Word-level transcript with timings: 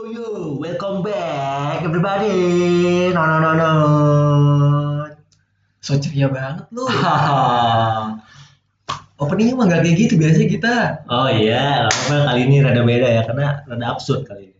Yo 0.00 0.08
yo, 0.08 0.56
welcome 0.56 1.04
back 1.04 1.84
everybody. 1.84 3.12
No 3.12 3.20
no 3.20 3.36
no 3.36 3.52
no. 3.52 3.70
So 5.84 6.00
ceria 6.00 6.32
banget 6.32 6.72
lu. 6.72 6.88
Openingnya 9.20 9.60
mah 9.60 9.68
gak 9.68 9.84
kayak 9.84 10.00
gitu 10.00 10.16
biasanya 10.16 10.48
kita. 10.48 10.74
oh 11.04 11.28
iya, 11.28 11.84
apa 11.84 12.32
kali 12.32 12.48
ini 12.48 12.64
rada 12.64 12.80
beda 12.80 13.08
ya 13.12 13.28
karena 13.28 13.60
rada 13.68 13.86
absurd 13.92 14.24
kali 14.24 14.48
ini. 14.48 14.56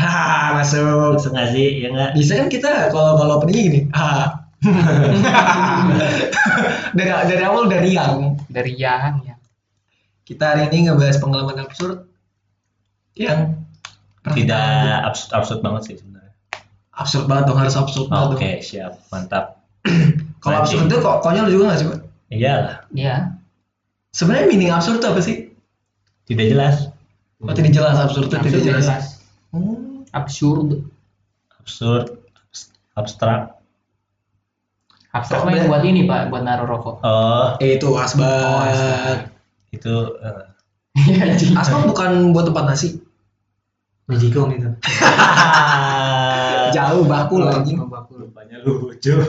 Ah 0.00 0.56
masuk. 0.56 1.36
Nggak 1.36 1.48
sih? 1.52 1.84
Ya 1.84 1.92
nggak? 1.92 2.10
Bisa 2.16 2.40
kan 2.40 2.48
kita 2.48 2.88
kalau 2.88 3.20
kalau 3.20 3.44
openingnya 3.44 3.62
gini. 3.68 3.80
Ah. 3.92 4.48
dari 6.96 7.12
dari 7.28 7.42
awal 7.44 7.68
dari 7.68 7.92
yang 7.92 8.40
dari 8.48 8.72
yang 8.72 9.20
ya 9.20 9.36
kita 10.24 10.56
hari 10.56 10.72
ini 10.72 10.88
ngebahas 10.88 11.20
pengalaman 11.20 11.60
absurd 11.60 12.08
yang 13.12 13.57
Tidak 14.30 14.96
absurd 15.02 15.30
absurd 15.32 15.60
banget 15.60 15.82
sih 15.84 15.94
sebenarnya. 15.96 16.32
absurd 16.92 17.24
banget 17.24 17.44
dong 17.46 17.56
harus 17.56 17.74
absurd 17.74 18.06
banget 18.08 18.28
Oke 18.32 18.42
dong. 18.50 18.60
siap, 18.60 18.92
mantap. 19.08 19.44
Kalau 20.42 20.56
absurd 20.58 20.86
itu 20.86 20.96
kok 20.98 21.16
konyol 21.20 21.46
juga 21.46 21.64
gak 21.68 21.78
sih 21.78 21.86
pak? 21.86 22.00
Iyalah, 22.28 22.76
ya 22.90 23.32
Sebenarnya 24.10 24.46
meaning 24.46 24.68
absurd 24.68 24.98
itu 24.98 25.06
apa 25.06 25.20
sih? 25.20 25.36
tidak 26.24 26.46
jelas. 26.48 26.76
Oh 27.38 27.48
tidak 27.50 27.72
jelas 27.72 27.96
absurd 27.96 28.26
itu 28.26 28.36
tidak 28.36 28.62
jelas. 28.62 28.84
jelas 28.84 29.04
Hmm. 29.48 30.04
absurd 30.10 30.84
Absurd, 31.58 32.04
abs- 32.42 32.72
abstrak. 32.92 33.56
mah 35.40 35.50
yang 35.50 35.64
beda? 35.64 35.70
buat 35.70 35.84
ini 35.84 36.00
pak 36.04 36.28
buat 36.28 36.42
naruh 36.42 36.66
rokok 36.66 36.96
Oh, 37.00 37.56
Eh 37.58 37.76
itu 37.76 37.88
asbak. 37.90 38.28
Oh, 38.28 38.60
asbak. 38.60 39.18
itu 39.70 39.94
eh, 40.18 40.44
Iya, 41.08 41.22
anjing. 41.30 41.52
asbak 41.54 41.86
bukan 41.86 42.10
buat 42.32 42.44
tempat 42.44 42.64
nasi. 42.66 43.00
Magicom 44.08 44.48
itu. 44.56 44.68
Jauh 46.72 47.04
bakul 47.04 47.44
Oh, 47.44 47.52
anjing. 47.52 47.76
bakul. 47.84 48.24
Rupanya 48.24 48.56
lucu. 48.64 49.14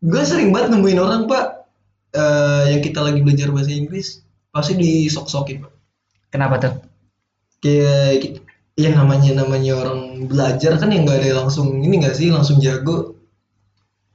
gue 0.00 0.22
sering 0.24 0.50
banget 0.50 0.72
nemuin 0.72 1.00
orang 1.00 1.22
pak 1.28 1.68
eh, 2.16 2.62
yang 2.76 2.82
kita 2.82 3.00
lagi 3.04 3.20
belajar 3.20 3.52
bahasa 3.52 3.72
Inggris 3.72 4.24
pasti 4.50 4.72
disok-sokin 4.76 5.64
pak 5.64 5.72
kenapa 6.32 6.54
tuh 6.58 6.74
kayak 7.60 8.40
ya 8.80 8.90
namanya 8.96 9.44
namanya 9.44 9.76
orang 9.76 10.24
belajar 10.24 10.80
kan 10.80 10.88
yang 10.88 11.04
nggak 11.04 11.20
ada 11.20 11.44
langsung 11.44 11.84
ini 11.84 12.00
nggak 12.00 12.16
sih 12.16 12.32
langsung 12.32 12.56
jago 12.64 13.19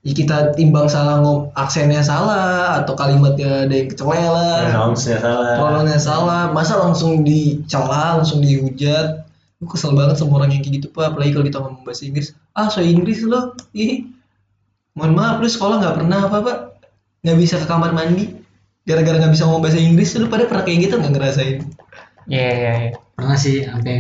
ya 0.06 0.14
kita 0.14 0.54
timbang 0.54 0.86
salah 0.86 1.18
ngom 1.26 1.50
aksennya 1.58 2.06
salah 2.06 2.78
atau 2.78 2.94
kalimatnya 2.94 3.66
ada 3.66 3.74
yang 3.74 3.90
kecelela 3.90 4.70
Pronounce-nya 4.70 5.18
salah. 5.18 5.54
pronounnya 5.58 5.98
salah 5.98 6.42
masa 6.54 6.78
langsung 6.78 7.26
dicela 7.26 8.22
langsung 8.22 8.46
dihujat? 8.46 9.26
Gue 9.58 9.68
kesel 9.74 9.98
banget 9.98 10.22
sama 10.22 10.38
orang 10.46 10.54
yang 10.54 10.62
kayak 10.62 10.78
gitu 10.78 10.88
pak. 10.94 11.10
Apalagi 11.10 11.34
kalau 11.34 11.46
kita 11.50 11.58
ngomong 11.58 11.82
bahasa 11.82 12.06
Inggris. 12.06 12.38
Ah 12.54 12.70
so 12.70 12.86
Inggris 12.86 13.26
lo? 13.26 13.58
Ih 13.74 14.06
mohon 14.94 15.18
maaf 15.18 15.42
lu 15.42 15.50
sekolah 15.50 15.82
nggak 15.82 15.96
pernah 15.98 16.20
apa 16.30 16.38
pak? 16.46 16.58
Nggak 17.26 17.38
bisa 17.42 17.56
ke 17.58 17.66
kamar 17.66 17.90
mandi? 17.98 18.30
Gara-gara 18.86 19.18
nggak 19.18 19.34
bisa 19.34 19.50
ngomong 19.50 19.66
bahasa 19.66 19.82
Inggris 19.82 20.14
lu 20.22 20.30
pada 20.30 20.46
pernah 20.46 20.70
kayak 20.70 20.80
gitu 20.86 21.02
nggak 21.02 21.14
ngerasain? 21.18 21.58
Iya 22.30 22.50
iya 22.54 22.74
iya. 22.78 22.92
Pernah 23.18 23.38
sih 23.42 23.66
sampai 23.66 23.96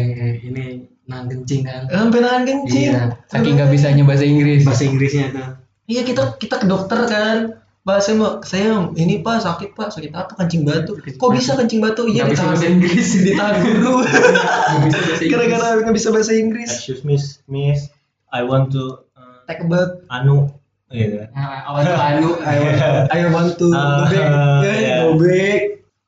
ini 0.45 0.85
nahan 1.09 1.25
kencing 1.33 1.65
kan. 1.65 1.89
sampai 1.89 2.19
nahan 2.21 2.43
kencing? 2.45 2.93
Iya. 2.93 3.01
saking 3.25 3.57
nggak 3.57 3.69
bisanya 3.73 4.03
bahasa 4.05 4.25
Inggris. 4.29 4.61
Bahasa 4.61 4.85
Inggrisnya 4.85 5.25
tuh. 5.33 5.64
Iya 5.86 6.02
kita 6.02 6.36
kita 6.36 6.61
ke 6.61 6.66
dokter 6.66 7.00
kan. 7.05 7.38
Pak 7.86 8.02
saya 8.02 8.17
mau 8.17 8.41
saya 8.41 8.89
ini 8.97 9.22
pak 9.22 9.45
sakit 9.45 9.78
pak. 9.78 9.94
Sakit 9.94 10.09
apa? 10.11 10.33
Kencing 10.36 10.66
batu. 10.66 10.97
Kok 10.97 11.30
bisa 11.31 11.53
kencing 11.53 11.80
batu? 11.80 12.09
Iya 12.09 12.25
bisa 12.25 12.41
ditahan. 12.41 12.58
Bahasa 12.58 12.66
Inggris. 12.66 13.08
Ditahan 13.14 13.55
dulu. 13.61 13.94
Nggak 14.02 14.81
bisa 14.81 14.97
bahasa 14.97 15.22
Inggris. 15.22 15.30
gara-gara 15.30 15.67
nggak 15.80 15.95
bisa 15.95 16.09
bahasa 16.09 16.31
Inggris. 16.33 16.69
Excuse 16.73 17.01
me, 17.06 17.22
miss. 17.45 17.94
I 18.34 18.41
want 18.41 18.74
to 18.74 19.06
uh, 19.13 19.45
take 19.45 19.62
a 19.62 19.68
bath. 19.69 20.01
Anu. 20.09 20.50
Gitu. 20.90 21.29
Nah, 21.29 21.62
awal 21.69 21.81
tuh 21.84 21.94
anu. 21.94 22.29
I 22.50 22.56
want, 22.57 22.78
I 23.09 23.19
want 23.29 23.50
to 23.57 23.68
Ah, 23.69 24.09
go 24.09 24.18
back 24.62 24.81
go 25.01 25.12
back 25.22 25.62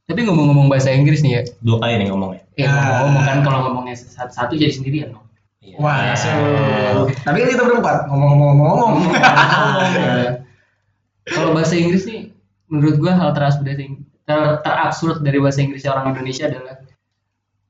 tapi 0.07 0.23
ngomong-ngomong 0.23 0.71
bahasa 0.71 0.87
Inggris 0.89 1.19
nih 1.19 1.31
ya. 1.35 1.41
Dua 1.59 1.83
kali 1.83 1.99
nih 1.99 2.07
ngomongnya. 2.07 2.39
ya 2.55 2.71
Ah. 2.71 3.03
ngomong 3.03 3.21
kan 3.21 3.37
kalau 3.43 3.59
ngomongnya 3.67 3.93
satu-satu 3.93 4.55
jadi 4.55 4.71
sendirian 4.71 5.11
dong. 5.11 5.26
Wah 5.75 6.15
masuk 6.15 7.11
tapi 7.27 7.37
kan 7.43 7.49
kita 7.51 7.63
berempat 7.67 7.97
ngomong-ngomong 8.07 8.57
ngomong 8.63 8.91
Iya. 11.27 11.35
kalau 11.35 11.51
bahasa 11.51 11.75
Inggris 11.75 12.07
nih 12.07 12.31
menurut 12.71 12.95
gua 13.03 13.19
hal 13.19 13.35
terabsurd 13.35 13.67
dari 13.67 13.99
ter, 14.23 14.39
terabsurd 14.63 15.19
dari 15.19 15.37
bahasa 15.43 15.59
Inggris 15.59 15.83
orang 15.83 16.15
Indonesia 16.15 16.47
adalah 16.47 16.79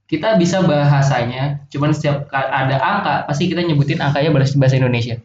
kita 0.07 0.37
bisa 0.37 0.61
bahasanya 0.61 1.65
cuman 1.73 1.91
setiap 1.91 2.29
ada 2.31 2.77
angka 2.77 3.15
pasti 3.25 3.49
kita 3.49 3.65
nyebutin 3.65 3.97
angkanya 3.99 4.29
bahasa 4.29 4.53
bahasa 4.61 4.77
Indonesia 4.77 5.17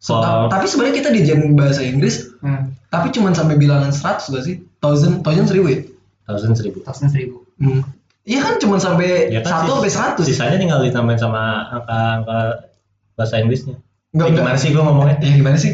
So, 0.00 0.16
tapi 0.48 0.64
sebenarnya 0.64 1.04
kita 1.04 1.10
diajarin 1.12 1.52
bahasa 1.60 1.84
Inggris 1.84 2.32
hmm. 2.40 2.88
tapi 2.88 3.12
cuman 3.12 3.36
sampai 3.36 3.60
bilangan 3.60 3.92
100 3.92 4.32
gak 4.32 4.44
sih 4.48 4.64
thousand 4.80 5.20
thousand 5.20 5.44
seribu 5.44 5.68
ya 5.68 5.80
Thousand 6.24 6.56
seribu. 6.56 6.80
Thousand 6.88 7.12
seribu 7.12 7.44
hmm. 7.60 7.84
Iya 8.22 8.40
kan 8.40 8.54
cuman 8.56 8.76
sampai 8.76 9.28
Ya 9.28 9.40
kan, 9.40 9.64
satu 9.64 9.80
sampai 9.80 9.90
100 10.16 10.24
Sisanya 10.24 10.56
tinggal 10.56 10.80
ditambahin 10.80 11.16
sama 11.16 11.42
angka-angka 11.70 12.68
bahasa 13.14 13.36
Inggrisnya. 13.36 13.76
Nggak, 14.10 14.26
Ya, 14.26 14.30
nggak. 14.30 14.40
gimana 14.42 14.56
sih 14.56 14.68
gua 14.70 14.82
ngomongnya? 14.84 15.16
ya 15.18 15.30
gimana 15.32 15.56
sih 15.56 15.72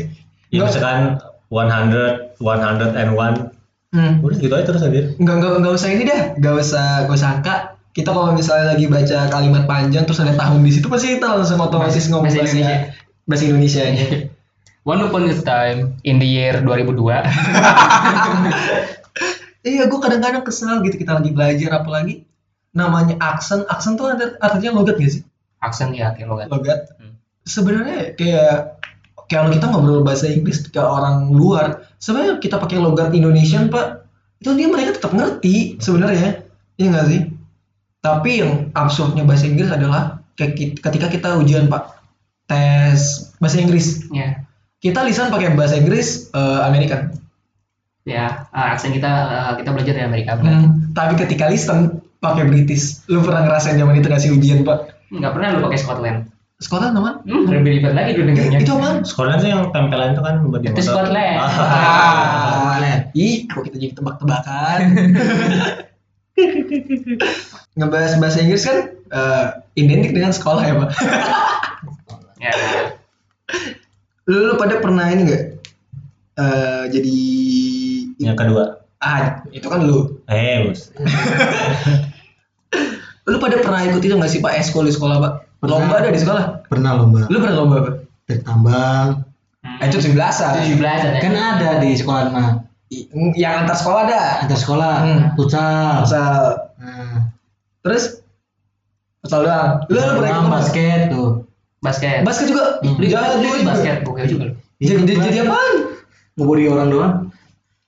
Ya 0.48 0.60
Nggak. 0.60 0.68
misalkan 0.68 1.00
100, 1.48 2.36
101. 2.36 3.50
hmm. 3.88 4.12
Udah 4.20 4.36
gitu 4.36 4.52
aja 4.52 4.64
terus 4.64 4.82
aja. 4.82 5.00
nggak 5.12 5.34
nggak 5.36 5.52
nggak 5.58 5.72
usah 5.72 5.88
ini 5.88 6.02
dah 6.02 6.20
nggak 6.34 6.54
usah 6.56 6.84
nggak 7.02 7.16
usah 7.16 7.30
angka 7.32 7.54
kita 7.90 8.08
kalau 8.08 8.30
misalnya 8.30 8.66
lagi 8.70 8.86
baca 8.86 9.18
kalimat 9.26 9.64
panjang 9.64 10.04
terus 10.04 10.18
ada 10.18 10.34
tahun 10.34 10.60
di 10.60 10.70
situ 10.70 10.86
pasti 10.86 11.16
kita 11.16 11.32
langsung 11.32 11.56
otomatis 11.56 11.96
Bahasa- 11.96 12.10
ngomong 12.10 12.26
bahasa 12.26 12.38
bahasa 12.38 12.52
Indonesia. 12.52 12.76
bahasa 13.24 13.42
Indonesia 13.44 13.82
nya 13.88 14.06
One 14.86 15.02
upon 15.02 15.26
a 15.26 15.34
time 15.34 15.78
in 16.02 16.16
the 16.16 16.28
year 16.28 16.60
2002 16.60 16.94
iya 19.64 19.82
gue 19.84 19.98
kadang-kadang 19.98 20.42
kesal 20.42 20.78
gitu 20.80 20.94
kita 20.96 21.16
lagi 21.16 21.30
belajar 21.30 21.70
apalagi 21.76 22.22
namanya 22.76 23.16
aksen 23.18 23.64
aksen 23.66 23.96
tuh 23.96 24.12
ada 24.12 24.36
artinya 24.44 24.76
logat 24.76 25.00
gak 25.00 25.08
sih? 25.08 25.22
Aksen 25.64 25.96
ya 25.96 26.12
kayak 26.12 26.28
logat. 26.28 26.46
Logat. 26.52 26.80
Hmm. 27.00 27.16
sebenarnya 27.46 28.12
kayak 28.18 28.78
kalau 29.26 29.48
kita 29.50 29.66
ngobrol 29.70 30.04
bahasa 30.04 30.28
Inggris 30.28 30.66
ke 30.66 30.78
orang 30.78 31.30
luar 31.32 31.88
sebenarnya 31.98 32.38
kita 32.38 32.60
pakai 32.60 32.78
logat 32.78 33.10
Indonesian 33.16 33.72
pak 33.72 34.04
itu 34.42 34.52
dia 34.52 34.68
mereka 34.68 35.00
tetap 35.00 35.16
ngerti 35.16 35.80
sebenarnya 35.80 36.44
iya 36.76 36.86
nggak 36.92 37.06
sih? 37.08 37.20
Tapi 38.04 38.30
yang 38.38 38.70
absurdnya 38.76 39.24
bahasa 39.24 39.48
Inggris 39.48 39.72
adalah 39.72 40.22
ketika 40.36 41.08
kita 41.08 41.40
ujian 41.40 41.72
pak 41.72 41.96
tes 42.46 43.32
bahasa 43.40 43.58
Inggris. 43.58 44.06
Ya 44.12 44.46
kita 44.86 45.02
lisan 45.02 45.32
pakai 45.32 45.56
bahasa 45.56 45.80
Inggris 45.80 46.30
eh, 46.30 46.60
American. 46.62 47.16
Ya 48.06 48.46
eh, 48.52 48.66
aksen 48.76 48.94
kita 48.94 49.10
eh, 49.10 49.52
kita 49.64 49.70
belajar 49.72 49.92
dari 49.96 50.06
Amerika 50.06 50.38
Hmm, 50.38 50.94
tapi 50.94 51.18
ketika 51.18 51.50
listen 51.50 52.05
pakai 52.22 52.44
British 52.48 53.04
lu 53.08 53.22
pernah 53.22 53.44
ngerasain 53.46 53.76
zaman 53.76 54.00
itu 54.00 54.08
ngasih 54.08 54.30
ujian 54.36 54.60
pak 54.64 54.96
nggak 55.12 55.32
pernah 55.32 55.48
lu 55.54 55.60
pakai 55.68 55.78
Scotland 55.78 56.18
Scotland 56.56 56.96
nama 56.96 57.20
hmm, 57.20 57.52
lebih 57.52 57.70
ribet 57.80 57.92
lagi 57.92 58.16
lu 58.16 58.32
dengernya 58.32 58.64
itu 58.64 58.72
apa 58.72 59.04
Sekolah 59.04 59.36
tuh 59.36 59.48
yang 59.52 59.68
tempelan 59.76 60.16
itu 60.16 60.22
kan 60.24 60.34
buat 60.48 60.64
di 60.64 60.72
Itu 60.72 60.80
motor. 60.80 61.04
Scotland. 61.04 61.36
Ah, 61.36 62.80
ih, 63.12 63.44
kok 63.44 63.60
kita 63.68 63.76
jadi 63.76 63.92
tebak-tebakan. 63.92 64.80
Ngebahas 67.76 68.12
bahasa 68.16 68.40
Inggris 68.40 68.64
kan 68.64 68.88
eh, 68.92 69.46
identik 69.76 70.16
dengan 70.16 70.32
sekolah 70.32 70.62
ya, 70.64 70.74
Pak. 70.80 70.90
ya 72.40 72.52
Lu, 74.24 74.48
lu 74.48 74.54
pada 74.56 74.80
pernah 74.80 75.12
ini 75.12 75.28
nggak? 75.28 75.42
Eh, 76.40 76.84
jadi 76.88 77.16
Yang 78.16 78.36
kedua. 78.40 78.75
Ah, 79.06 79.18
itu 79.54 79.66
kan 79.70 79.86
lu. 79.86 80.18
Eh, 80.26 80.66
bos. 80.66 80.90
Lu 83.26 83.42
pada 83.42 83.58
pernah 83.58 83.82
ikut 83.82 83.98
itu 84.06 84.14
nggak 84.14 84.30
sih 84.30 84.38
Pak 84.38 84.54
eskul 84.54 84.86
di 84.86 84.94
sekolah, 84.94 85.18
Pak? 85.18 85.32
Pernah. 85.58 85.82
Lomba 85.82 85.94
ada 85.98 86.14
di 86.14 86.20
sekolah. 86.22 86.44
Pernah 86.70 86.90
lomba. 86.94 87.20
Lu 87.26 87.42
pernah 87.42 87.56
lomba 87.58 87.76
apa? 87.82 87.92
Dari 88.30 88.40
tambang. 88.46 89.08
Hmm. 89.66 89.82
Eh, 89.82 89.86
itu 89.90 89.98
17-an. 89.98 90.62
tujuh 90.62 90.78
belas 90.78 90.98
ada 91.02 91.18
Kan 91.18 91.34
ada 91.34 91.70
di 91.82 91.90
sekolah 91.98 92.30
mah. 92.30 92.62
Yang 93.34 93.54
antar 93.66 93.76
sekolah 93.82 94.00
ada. 94.06 94.22
Antar 94.46 94.58
sekolah. 94.62 94.94
Hmm. 95.02 95.20
Futsal. 95.34 96.06
Asal 96.06 96.42
Nah. 96.76 97.32
terus 97.82 98.20
asal 99.24 99.42
doang. 99.42 99.88
Lu, 99.90 99.96
lu 99.96 100.12
pernah 100.22 100.30
ikut 100.30 100.44
apa? 100.44 100.54
basket 100.60 101.00
tuh. 101.10 101.30
basket 101.82 102.20
Basket 102.22 102.46
juga. 102.46 102.64
Hmm. 102.84 102.94
Ikut 103.00 103.10
juga. 103.42 103.64
basket 103.66 103.96
bukan 104.06 104.24
juga 104.30 104.44
lu 104.46 104.54
Jadi 104.78 104.92
jadi, 105.02 105.12
jadi 105.18 105.38
apaan? 105.48 105.74
Ngebody 106.36 106.64
orang 106.68 106.88
doang. 106.92 107.14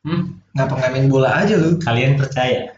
hmm? 0.09 0.38
Ngapa 0.59 0.75
nggak 0.75 0.91
main 0.91 1.07
bola 1.07 1.31
aja 1.39 1.55
lu? 1.55 1.79
Kalian 1.79 2.19
percaya? 2.19 2.75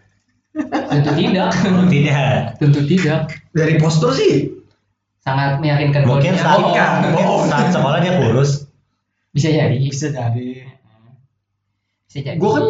tentu 0.50 1.14
tidak 1.14 1.54
Oh, 1.70 1.86
tidak. 1.86 2.58
tentu 2.58 2.82
tidak 2.84 3.30
Dari 3.54 3.78
postur 3.78 4.10
sih 4.10 4.50
sangat 5.22 5.62
meyakinkan 5.62 6.02
Mungkin 6.04 6.34
saat, 6.34 6.58
Oh, 6.58 6.74
mungkin 7.06 7.46
saat 7.48 7.70
sekolah 7.70 8.02
dia 8.02 8.18
kurus. 8.18 8.66
bisa 9.30 9.48
jadi 9.48 9.78
Bisa 9.78 10.10
jadi. 10.10 10.66
Bisa 12.04 12.18
jadi. 12.20 12.36
Gue 12.36 12.50
kan 12.50 12.66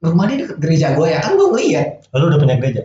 rumahnya 0.00 0.48
deket 0.48 0.58
gereja 0.58 0.96
gue 0.96 1.06
ya 1.06 1.20
kan 1.20 1.36
gue 1.36 1.46
ngeliat. 1.46 1.88
Lu 2.10 2.26
udah 2.26 2.38
punya 2.40 2.56
gereja? 2.56 2.82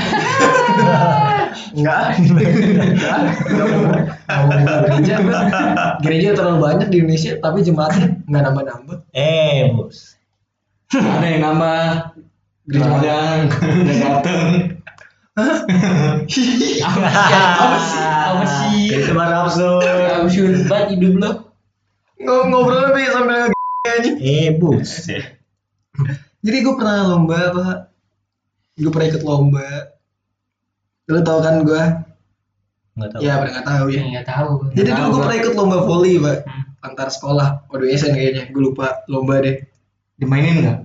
Enggak. 1.72 2.04
Enggak. 2.18 3.18
Enggak 3.50 3.66
mau. 3.68 3.92
Enggak 4.28 4.78
gereja. 4.86 5.14
Gereja 6.00 6.28
terlalu 6.34 6.58
banyak 6.60 6.88
di 6.88 6.96
Indonesia 6.98 7.32
tapi 7.38 7.58
jemaatnya 7.60 8.06
nggak 8.24 8.42
nambah-nambah. 8.46 8.98
Eh, 9.12 9.70
bos. 9.72 10.14
Ada 10.90 11.26
yang 11.26 11.42
nambah. 11.42 11.82
Gereja 12.66 12.88
mana? 12.88 13.14
Gereja 13.48 13.92
nggak 13.92 14.10
dateng. 14.20 14.46
Apa 15.40 16.26
sih? 16.28 16.82
Apa 18.04 18.44
sih? 18.44 18.92
Itu 18.92 19.12
mah 19.12 19.46
absurd. 19.46 19.84
Absurd 20.20 20.66
banget 20.66 20.98
hidup 20.98 21.14
lo. 21.16 21.30
Ng- 22.20 22.46
Ngobrol 22.52 22.92
lebih 22.92 23.08
sambil 23.08 23.48
nge 23.48 23.56
aja. 23.88 24.10
Eh, 24.18 24.48
bos. 24.54 25.08
Jadi 26.40 26.56
gue 26.60 26.74
pernah 26.76 27.08
lomba 27.08 27.36
apa? 27.48 27.66
Gue 28.76 28.90
pernah 28.92 29.08
ikut 29.08 29.24
lomba. 29.24 29.68
Lu 31.10 31.18
tau 31.20 31.38
kan 31.42 31.66
gue? 31.66 31.82
Enggak 32.94 33.10
tahu. 33.12 33.20
Ya 33.20 33.32
pernah 33.42 33.52
nggak 33.58 33.66
tahu 33.66 33.84
ya. 33.90 34.00
Nggak 34.06 34.26
tahu. 34.28 34.50
Jadi 34.72 34.88
Nggak 34.88 34.98
dulu 34.98 35.06
gue 35.06 35.12
gua. 35.12 35.22
pernah 35.26 35.36
ikut 35.42 35.54
lomba 35.58 35.78
volley 35.82 36.14
pak. 36.16 36.36
Hmm. 36.46 36.62
Antar 36.80 37.08
sekolah. 37.10 37.48
Waduh 37.68 37.88
SN 37.90 38.12
kayaknya. 38.14 38.42
Gue 38.50 38.62
lupa 38.62 38.86
lomba 39.06 39.42
deh. 39.42 39.56
Dimainin 40.16 40.56
nggak? 40.62 40.78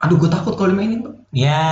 Aduh 0.00 0.16
gue 0.16 0.30
takut 0.30 0.54
kalau 0.54 0.70
dimainin 0.70 1.00
pak. 1.00 1.14
Ya. 1.30 1.62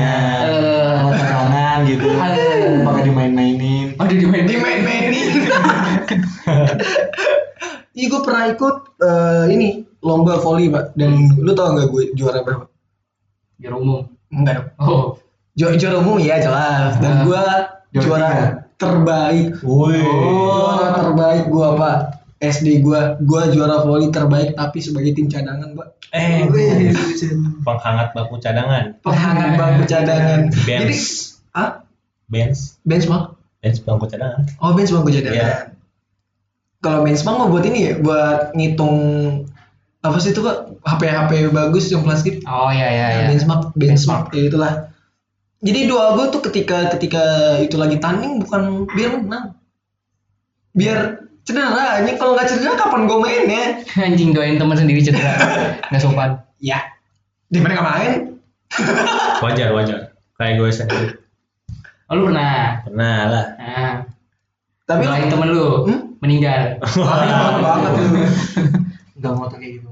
Ya. 0.00 0.16
Eh, 0.48 0.92
Kalau 0.96 1.12
tangan 1.12 1.78
gitu. 1.84 2.08
Aduh. 2.08 2.82
Pakai 2.88 3.02
dimain-mainin. 3.06 3.86
Aduh 4.00 4.16
dimain 4.16 4.44
Dimain-mainin. 4.44 5.30
Iya 7.92 8.08
gue 8.08 8.22
pernah 8.24 8.48
ikut 8.48 8.76
eh, 9.04 9.44
ini 9.52 9.68
lomba 10.00 10.40
volley 10.40 10.72
pak. 10.72 10.96
Dan 10.96 11.36
lu 11.36 11.52
tau 11.52 11.76
nggak 11.76 11.88
gue 11.92 12.02
juara 12.16 12.40
berapa? 12.40 12.64
Biar 13.60 13.76
umum. 13.76 14.08
Enggak 14.32 14.54
dong. 14.56 14.68
Oh. 14.80 15.06
Ju- 15.52 15.76
juara 15.76 15.96
umum 15.98 16.16
ya 16.16 16.38
jelas. 16.38 16.96
Dan 16.96 17.12
Ah. 17.12 17.22
gue 17.22 17.42
Juara 17.92 18.02
juara 18.02 18.28
tiga. 18.28 18.46
terbaik. 18.74 19.48
Wih. 19.60 20.00
Juara 20.00 20.88
terbaik 20.94 21.44
gue 21.46 21.68
pak. 21.76 21.96
SD 22.42 22.82
gue, 22.82 23.00
gue 23.22 23.42
juara 23.50 23.80
volley 23.80 24.10
terbaik 24.10 24.52
tapi 24.52 24.78
sebagai 24.78 25.12
tim 25.12 25.28
cadangan 25.28 25.70
pak. 25.72 25.88
Eh, 26.10 26.44
Wih. 26.44 26.90
penghangat 27.62 28.10
bangku 28.12 28.36
cadangan. 28.36 28.98
Penghangat 28.98 29.50
bangku 29.54 29.82
cadangan. 29.86 30.40
Bench. 30.62 30.82
Jadi, 30.82 30.96
ah, 31.54 31.70
Bench, 32.26 32.80
bench 32.82 33.06
bang? 33.06 33.24
bench 33.60 33.78
bangku 33.80 34.06
cadangan. 34.06 34.42
Oh 34.58 34.72
bench 34.72 34.88
bangku 34.88 35.08
cadangan. 35.08 35.36
Iya. 35.36 35.54
Kalau 36.80 37.06
bench 37.06 37.22
bang 37.22 37.36
mau 37.36 37.46
buat 37.46 37.62
ini 37.62 37.78
ya, 37.78 37.92
buat 37.96 38.50
ngitung 38.52 38.96
apa 40.00 40.18
sih 40.18 40.34
itu 40.34 40.42
pak? 40.42 40.82
HP 40.82 41.02
HP 41.06 41.30
bagus 41.48 41.86
yang 41.86 42.02
plastik. 42.02 42.42
Oh 42.42 42.66
iya 42.68 42.88
iya 42.90 43.06
iya. 43.12 43.24
Benchmark, 43.30 43.70
benchmark, 43.72 43.78
Benchmark. 43.78 44.26
ya 44.34 44.42
itulah. 44.42 44.72
Jadi 45.62 45.86
doa 45.86 46.18
gue 46.18 46.26
tuh 46.34 46.42
ketika 46.50 46.90
ketika 46.90 47.22
itu 47.62 47.78
lagi 47.78 48.02
tanding 48.02 48.42
bukan 48.42 48.90
biar 48.98 49.14
menang, 49.14 49.54
biar 50.74 51.22
cedera. 51.46 52.02
Ini 52.02 52.18
kalau 52.18 52.34
nggak 52.34 52.50
cedera 52.50 52.74
kapan 52.74 53.06
gue 53.06 53.18
main 53.22 53.44
ya? 53.46 53.64
Anjing 54.10 54.34
doain 54.34 54.58
teman 54.58 54.74
sendiri 54.74 54.98
cedera. 54.98 55.38
Nggak 55.90 56.02
sopan. 56.02 56.30
Ya, 56.58 56.82
di 57.46 57.62
mana 57.62 57.78
nggak 57.78 57.88
main? 57.94 58.12
Wajar, 59.44 59.70
wajar. 59.70 60.14
Kayak 60.34 60.54
gue 60.58 60.70
sendiri. 60.72 61.08
Oh 62.10 62.18
lu 62.18 62.30
pernah? 62.30 62.82
Pernah 62.82 63.16
lah. 63.30 63.46
Nah, 63.58 63.92
Tapi 64.82 65.02
doain 65.06 65.30
temen 65.30 65.48
lu 65.50 65.86
Hmm? 65.86 66.00
meninggal. 66.18 66.78
Wah, 66.98 67.58
banget 67.58 67.90
lu. 67.98 68.06
Nggak 69.18 69.32
mau 69.34 69.46
kayak 69.46 69.78
gitu. 69.78 69.90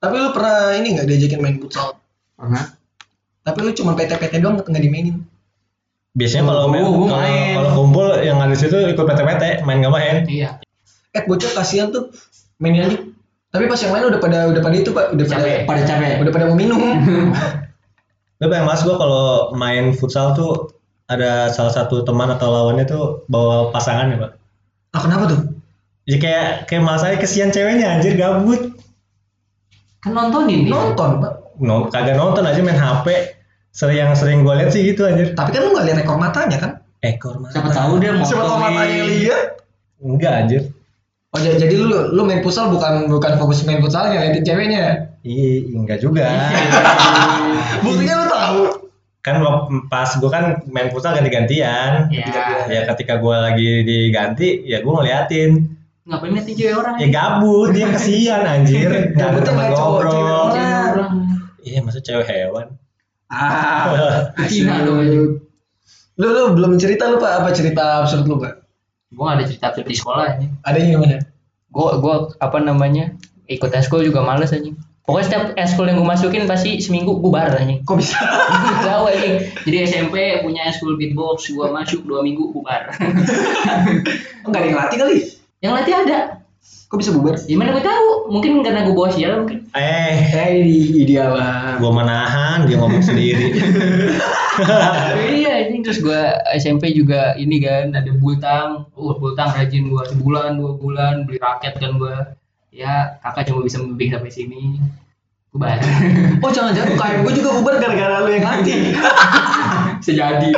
Tapi 0.00 0.14
lu 0.16 0.28
pernah 0.32 0.76
ini 0.76 0.88
nggak 0.96 1.08
diajakin 1.08 1.40
main 1.40 1.56
futsal? 1.60 1.96
Pernah? 2.36 2.64
Tapi 3.44 3.58
lu 3.60 3.70
cuma 3.72 3.92
PT-PT 3.92 4.40
doang 4.40 4.56
nggak 4.56 4.80
dimainin. 4.80 5.20
Biasanya 6.14 6.46
kalau 6.46 6.62
Oh, 6.64 6.70
main, 6.70 6.84
kalau 6.86 7.06
main. 7.10 7.54
kalau 7.58 7.70
kumpul 7.74 8.06
yang 8.22 8.38
ada 8.38 8.54
di 8.54 8.58
situ 8.58 8.72
ikut 8.72 9.04
PT-PT, 9.04 9.66
main 9.66 9.82
gak 9.82 9.92
main. 9.92 10.16
Iya. 10.24 10.62
Eh 11.10 11.22
bocah 11.26 11.50
kasihan 11.52 11.90
tuh 11.90 12.08
mainin 12.56 12.86
aja. 12.86 12.98
Tapi 13.50 13.66
pas 13.66 13.78
yang 13.78 13.92
lain 13.94 14.04
udah 14.10 14.20
pada 14.22 14.38
udah 14.48 14.62
pada 14.62 14.74
itu 14.74 14.90
pak, 14.90 15.10
udah 15.12 15.24
pada 15.26 15.42
Capek. 15.42 15.58
Pada 15.66 15.82
capek. 15.84 16.12
udah 16.22 16.32
pada 16.32 16.44
mau 16.46 16.56
minum. 16.56 16.78
Tapi 18.40 18.50
yang 18.50 18.66
mas 18.66 18.82
gue 18.82 18.94
kalau 18.94 19.54
main 19.54 19.94
futsal 19.94 20.34
tuh 20.34 20.70
ada 21.06 21.50
salah 21.50 21.70
satu 21.70 22.02
teman 22.02 22.30
atau 22.30 22.48
lawannya 22.50 22.82
tuh 22.84 23.22
bawa 23.28 23.70
pasangan 23.70 24.10
ya 24.10 24.18
pak. 24.18 24.32
Ah 24.90 25.00
kenapa 25.02 25.24
tuh? 25.28 25.40
Ya 26.06 26.16
kayak 26.18 26.66
kayak 26.66 26.82
mas 26.82 27.02
saya 27.02 27.18
kesian 27.18 27.50
ceweknya 27.50 27.90
anjir 27.90 28.14
gabut. 28.14 28.74
Kan 29.98 30.14
nontonin 30.14 30.66
nih. 30.66 30.70
Nonton 30.70 31.10
pak. 31.18 31.32
No, 31.58 31.86
kagak 31.86 32.18
nonton 32.18 32.42
aja 32.42 32.58
main 32.58 32.74
HP. 32.74 33.33
Sering 33.74 33.98
yang 33.98 34.14
sering 34.14 34.46
gue 34.46 34.54
lihat 34.54 34.70
sih 34.70 34.86
gitu 34.86 35.02
anjir. 35.02 35.34
Tapi 35.34 35.50
kan 35.50 35.66
lu 35.66 35.74
nggak 35.74 35.86
lihat 35.90 35.98
ekor 36.06 36.14
matanya 36.14 36.58
kan? 36.62 36.72
Ekor 37.02 37.42
mata. 37.42 37.58
Siapa 37.58 37.70
tahu 37.74 37.92
dia 37.98 38.14
mau 38.14 38.22
Siapa 38.22 38.46
tahu 38.46 38.58
matanya 38.62 39.04
lihat. 39.10 39.46
Enggak 39.98 40.32
anjir. 40.46 40.62
Oh 41.34 41.42
jadi, 41.42 41.58
jadi 41.58 41.74
lu 41.82 42.14
lu 42.14 42.22
main 42.22 42.38
futsal 42.46 42.70
bukan 42.70 43.10
bukan 43.10 43.34
fokus 43.34 43.66
main 43.66 43.82
futsalnya, 43.82 44.22
liatin 44.22 44.46
ceweknya. 44.46 45.10
Iya, 45.26 45.74
enggak 45.74 45.98
juga. 45.98 46.30
Buktinya 47.84 48.14
lu 48.22 48.26
tahu. 48.30 48.62
kan 49.24 49.40
pas 49.88 50.20
gue 50.20 50.28
kan 50.28 50.60
main 50.68 50.92
futsal 50.92 51.16
ganti-gantian. 51.16 52.12
Ya. 52.12 52.28
Ya 52.70 52.80
ketika 52.94 53.18
gue 53.18 53.32
lagi 53.34 53.82
diganti, 53.82 54.62
ya 54.62 54.84
gue 54.84 54.92
ngeliatin. 54.94 55.50
Ngapain 56.06 56.28
ngeliatin 56.30 56.54
cewek 56.54 56.76
orang? 56.78 56.94
Ya 57.00 57.08
gabut, 57.10 57.72
dia 57.72 57.88
kesian 57.90 58.44
anjir. 58.44 58.92
Cowok, 59.18 59.40
cewek 59.42 59.66
ngobrol. 59.72 60.46
Iya, 61.64 61.80
masa 61.82 61.98
cewek 62.04 62.28
hewan. 62.28 62.76
Ah, 63.34 64.30
Betina 64.38 64.86
dong. 64.86 65.02
Lu 66.14 66.26
lu 66.30 66.42
belum 66.54 66.78
cerita 66.78 67.10
lu 67.10 67.18
pak 67.18 67.42
apa 67.42 67.50
cerita 67.50 68.06
absurd 68.06 68.30
lu 68.30 68.38
pak? 68.38 68.62
Gue 69.10 69.24
gak 69.26 69.36
ada 69.42 69.44
cerita 69.50 69.64
absurd 69.74 69.86
di 69.90 69.96
sekolah 69.98 70.26
ini. 70.38 70.46
Adanya 70.62 70.88
gimana? 70.94 71.18
Gue 71.74 71.90
gue 71.98 72.14
apa 72.38 72.58
namanya 72.62 73.10
ikut 73.50 73.70
eskul 73.74 74.06
juga 74.06 74.22
males 74.22 74.54
anjing. 74.54 74.78
Pokoknya 75.04 75.26
setiap 75.28 75.44
eskul 75.60 75.84
yang 75.84 76.00
gue 76.00 76.08
masukin 76.08 76.46
pasti 76.46 76.78
seminggu 76.80 77.18
bubar 77.18 77.50
anjing. 77.58 77.82
Kok 77.82 77.98
bisa? 77.98 78.16
Gak 78.22 78.86
tahu 78.86 79.04
anjing. 79.10 79.34
Jadi 79.66 79.76
SMP 79.84 80.16
punya 80.40 80.70
eskul 80.70 80.94
beatbox, 80.94 81.50
gue 81.50 81.66
masuk 81.66 82.06
dua 82.06 82.22
minggu 82.22 82.54
bubar. 82.54 82.94
Enggak 84.46 84.60
ada 84.62 84.68
yang 84.70 84.78
latih 84.78 84.98
kali. 85.02 85.16
yang 85.60 85.72
latih 85.74 85.94
ada. 85.96 86.43
Kok 86.94 87.02
bisa 87.02 87.10
bubar? 87.10 87.34
Gimana 87.42 87.74
gue 87.74 87.82
tahu? 87.82 88.30
Mungkin 88.30 88.62
karena 88.62 88.86
gue 88.86 88.94
bawa 88.94 89.10
sial 89.10 89.42
mungkin. 89.42 89.66
Eh, 89.74 90.14
Eh 90.30 90.62
ideal 91.02 91.34
lah. 91.34 91.74
gue 91.82 91.90
menahan, 91.90 92.70
dia 92.70 92.78
ngomong 92.78 93.02
sendiri. 93.02 93.50
iya 95.42 95.66
anjing 95.66 95.82
terus 95.82 95.98
gue 95.98 96.22
SMP 96.54 96.94
juga 96.94 97.34
ini 97.34 97.58
kan 97.58 97.90
ada 97.98 98.14
bultang. 98.14 98.86
Uh 98.94 99.10
bultang 99.18 99.50
rajin 99.58 99.90
gue 99.90 100.02
sebulan 100.06 100.54
dua 100.54 100.78
bulan 100.78 101.26
beli 101.26 101.42
raket 101.42 101.82
kan 101.82 101.98
gue. 101.98 102.14
Ya 102.70 103.18
kakak 103.26 103.50
cuma 103.50 103.66
bisa 103.66 103.82
membimbing 103.82 104.14
sampai 104.14 104.30
sini. 104.30 104.78
Bubar. 105.50 105.82
Oh 106.46 106.50
jangan-jangan 106.54 106.94
UKM 106.94 107.18
gue 107.26 107.34
juga 107.42 107.50
bubar 107.58 107.74
gara-gara 107.82 108.22
lu 108.22 108.30
yang 108.30 108.46
latih. 108.46 108.94
Sejadi. 110.06 110.54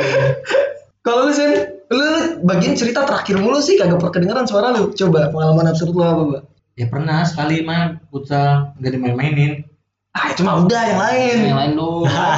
Kalau 1.01 1.25
lu 1.25 1.33
Sen, 1.33 1.76
lu 1.87 2.07
bagian 2.43 2.75
cerita 2.75 3.07
terakhir 3.07 3.39
mulu 3.39 3.63
sih 3.63 3.79
kagak 3.79 3.97
pernah 4.01 4.13
kedengeran 4.13 4.45
suara 4.47 4.75
lu. 4.75 4.91
Coba 4.91 5.31
pengalaman 5.31 5.71
absurd 5.71 5.95
lu 5.95 6.03
apa, 6.03 6.21
Pak? 6.23 6.41
Ya 6.77 6.85
pernah 6.91 7.25
sekali 7.25 7.63
main 7.65 7.97
futsal 8.11 8.75
nggak 8.77 8.91
dimain-mainin. 8.93 9.65
Ah, 10.13 10.33
itu 10.33 10.41
mah 10.41 10.61
udah 10.61 10.81
yang 10.83 10.99
lain. 10.99 11.37
yang 11.47 11.57
lain 11.57 11.71
lu. 11.77 11.91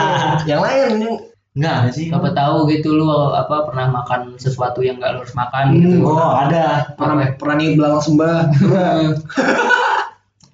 yang 0.51 0.61
lain 0.61 0.89
yang 1.01 1.15
Nggak 1.59 1.75
ada 1.75 1.89
sih. 1.91 2.07
Siapa 2.07 2.29
tahu 2.31 2.69
gitu 2.69 2.93
lu 2.93 3.09
apa 3.35 3.65
pernah 3.67 3.89
makan 3.89 4.37
sesuatu 4.37 4.79
yang 4.85 5.01
gak 5.01 5.17
lu 5.17 5.19
harus 5.25 5.33
makan 5.35 5.65
gitu. 5.75 5.97
Hmm, 5.97 6.07
Oh 6.07 6.31
ada. 6.37 6.93
pernah 6.95 7.15
Apa? 7.19 7.35
pernah 7.35 7.55
nih 7.57 7.69
belang 7.75 7.99
sembah. 7.99 8.37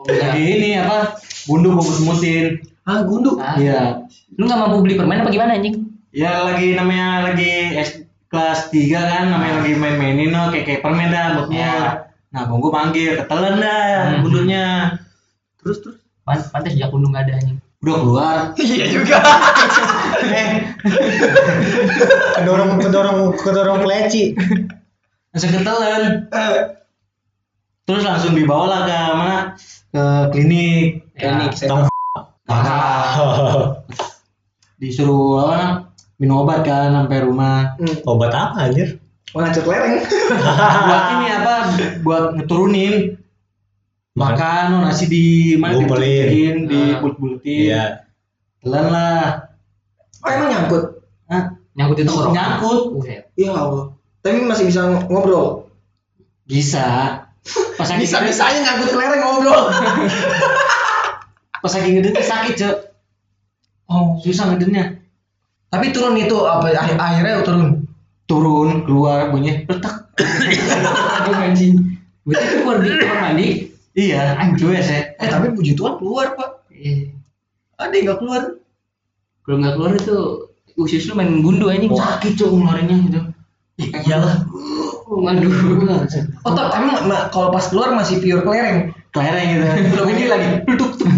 Lagi 0.06 0.44
ini 0.46 0.70
apa? 0.80 1.18
Bundu 1.46 1.76
bungkus 1.78 2.00
mutin. 2.02 2.62
ah, 2.86 3.02
gundu. 3.04 3.38
Ah, 3.38 3.58
Iya. 3.60 4.06
Lu 4.40 4.46
gak 4.48 4.58
mampu 4.58 4.82
beli 4.82 4.96
permen 4.98 5.22
apa 5.22 5.30
gimana 5.30 5.58
anjing? 5.58 5.84
Ya 6.16 6.48
lagi 6.48 6.74
namanya 6.80 7.28
lagi 7.34 7.76
kelas 8.28 8.70
3 8.70 8.90
kan 8.92 9.24
namanya 9.30 9.62
lagi 9.62 9.74
main-mainin 9.74 10.30
no 10.30 10.50
kayak 10.50 10.66
kayak 10.66 10.82
permen 10.82 11.10
dah 11.10 11.26
buat 11.38 11.48
Ya. 11.50 11.72
mur. 11.74 11.88
Nah, 12.30 12.44
bungku 12.46 12.68
panggil, 12.68 13.16
ketelan 13.16 13.56
dah 13.58 13.86
Hmm. 14.12 14.22
bundunya. 14.22 14.66
Terus 15.58 15.80
terus 15.80 15.98
Pan 16.22 16.42
pantas 16.42 16.74
sejak 16.74 16.90
undung 16.90 17.14
gak 17.14 17.30
ada 17.30 17.38
anjing. 17.38 17.62
udah 17.80 17.96
keluar. 17.96 18.38
Iya 18.58 18.86
juga. 18.90 19.18
eh, 20.34 20.74
kedorong, 22.36 22.82
kedorong, 22.82 23.20
kedorong 23.38 23.80
keleci. 23.86 24.34
Langsung 25.30 25.52
ketelan. 25.54 26.26
Terus 27.86 28.02
langsung 28.02 28.34
dibawa 28.34 28.66
lah 28.66 28.82
ke 28.84 28.98
mana? 29.14 29.38
Ke 29.94 30.04
klinik. 30.34 31.06
Klinik, 31.14 31.52
Ya. 31.62 31.70
Tong. 31.70 31.86
Nah, 32.50 33.78
disuruh 34.76 35.46
apa? 35.46 35.85
Minum 36.16 36.48
obat 36.48 36.64
kan 36.64 36.96
sampai 36.96 37.20
rumah. 37.24 37.76
hmm, 37.76 38.08
Obat 38.08 38.32
apa 38.32 38.72
anjir? 38.72 39.04
ngacet 39.36 39.68
lereng. 39.68 40.00
buat 40.88 41.04
ini 41.20 41.28
apa? 41.28 41.54
Buat 42.08 42.26
ngeturunin. 42.40 43.20
Makan 44.16 44.66
oh, 44.80 44.82
nasi 44.88 45.12
di 45.12 45.26
mana 45.60 45.76
dibuletin, 45.76 46.72
di 46.72 46.96
Ah. 46.96 47.04
bulet-buletin. 47.04 47.68
Iya. 47.68 47.84
Telan 48.64 48.88
lah. 48.88 49.52
Oh 50.24 50.30
emang 50.32 50.48
nyangkut? 50.56 51.04
Hah? 51.28 51.52
Nyangkut 51.76 51.98
itu 52.00 52.08
ngerokok. 52.16 52.32
Nyangkut. 52.32 52.82
Buset. 52.96 53.22
Ya 53.36 53.52
Allah. 53.52 53.92
Tapi 54.24 54.40
masih 54.48 54.72
bisa 54.72 54.88
ngobrol. 55.12 55.68
Bisa. 56.48 56.88
Pas 57.76 57.88
lagi 57.92 58.08
Bisa 58.08 58.24
bisanya 58.24 58.64
nyangkut 58.64 58.96
lereng 58.96 59.20
ngobrol. 59.20 59.64
pas 61.62 61.72
lagi 61.76 61.90
ngeden 61.92 62.16
sakit, 62.16 62.54
Cok. 62.56 62.76
Oh. 63.92 64.16
Susah 64.24 64.56
ngedennya. 64.56 65.04
Tapi 65.76 65.92
turun 65.92 66.16
itu 66.16 66.38
apa 66.48 66.72
air 66.72 66.96
airnya 66.96 67.44
turun. 67.44 67.84
Turun, 68.26 68.88
keluar 68.88 69.30
bunyi 69.30 69.68
letak. 69.68 70.10
Aduh 70.18 71.36
anjing. 71.36 72.00
Berarti 72.26 72.46
itu 72.48 72.56
keluar 72.64 72.78
di 72.82 72.90
kamar 72.98 73.18
mandi. 73.22 73.48
Iya, 73.96 74.40
anjir 74.40 74.76
saya. 74.82 75.14
Eh 75.22 75.28
tapi 75.30 75.54
puji 75.54 75.78
Tuhan 75.78 76.00
keluar 76.02 76.34
pak. 76.34 76.66
Eh, 76.74 77.12
Ada 77.76 77.92
yang 77.92 78.04
nggak 78.12 78.20
keluar. 78.24 78.44
kalau 79.46 79.58
nggak 79.62 79.74
keluar 79.78 79.92
itu 79.94 80.18
usus 80.80 81.06
lu 81.06 81.14
main 81.14 81.44
gundu 81.46 81.70
anjing. 81.70 81.94
Sakit, 81.94 82.34
Cok, 82.34 82.50
ngeluarinnya 82.50 82.96
gitu. 83.08 83.20
Iyalah. 84.10 84.48
Waduh. 85.06 85.52
Oh 86.48 86.54
tapi 86.58 86.88
kalau 87.30 87.54
pas 87.54 87.66
keluar 87.70 87.94
masih 87.94 88.24
pure 88.24 88.42
kelereng. 88.42 88.90
Kelereng 89.14 89.48
gitu. 89.54 89.66
Belum 89.94 90.08
ini 90.12 90.24
lagi. 90.26 90.48
Tuk 90.66 90.98
tuk. 90.98 91.10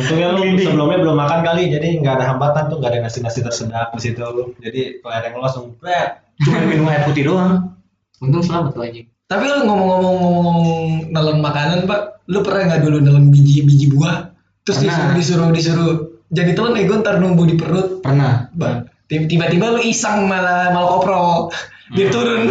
Untungnya 0.00 0.28
lu 0.32 0.42
sebelumnya 0.56 0.98
belum 0.98 1.16
makan 1.16 1.40
kali, 1.44 1.62
jadi 1.68 1.88
nggak 2.00 2.14
ada 2.16 2.24
hambatan 2.32 2.62
tuh, 2.66 2.76
nggak 2.80 2.90
ada 2.90 3.00
nasi-nasi 3.04 3.40
tersedak 3.40 3.92
di 3.92 4.00
situ. 4.00 4.24
Jadi 4.58 4.80
kelereng 4.98 5.32
lo 5.36 5.40
langsung 5.44 5.76
bret. 5.76 6.24
Cuma 6.40 6.58
minum 6.70 6.88
air 6.88 7.04
putih 7.04 7.28
doang. 7.28 7.76
Untung 8.18 8.40
selamat 8.40 8.72
tuh 8.72 8.82
anjing. 8.82 9.06
Tapi 9.24 9.44
lu 9.44 9.62
ngomong-ngomong 9.62 10.14
ngomong-ngomong 10.16 10.80
nelen 11.12 11.38
makanan 11.38 11.86
pak, 11.86 12.24
lu 12.26 12.40
pernah 12.40 12.66
nggak 12.66 12.82
dulu 12.82 12.96
nelen 12.98 13.28
biji 13.28 13.62
biji 13.62 13.86
buah? 13.88 14.32
Terus 14.64 14.82
Pernah. 14.82 15.14
disuruh 15.14 15.48
disuruh 15.48 15.48
disuruh 15.52 15.92
jadi 16.30 16.50
telan 16.54 16.74
ego 16.76 16.98
ntar 16.98 17.18
numbu 17.18 17.44
di 17.44 17.54
perut. 17.54 18.00
Pernah. 18.00 18.48
Ba- 18.52 18.88
Tiba-tiba 19.10 19.74
lu 19.74 19.82
iseng 19.82 20.30
malah 20.30 20.70
malah 20.70 20.86
koprol. 20.88 21.50
Dia 21.90 22.06
turun. 22.08 22.46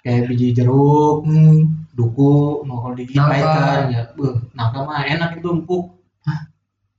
Kayak 0.00 0.32
biji 0.32 0.56
jeruk, 0.56 1.22
Hmm. 1.22 1.86
duku, 1.92 2.64
mau 2.64 2.80
kalau 2.80 2.96
digigit 2.96 3.20
pahit 3.20 3.44
kan. 3.44 3.80
Ya, 3.92 4.02
beuh, 4.16 4.40
nangka 4.56 4.80
mah 4.82 5.04
enak 5.04 5.38
itu 5.38 5.48
empuk. 5.52 5.92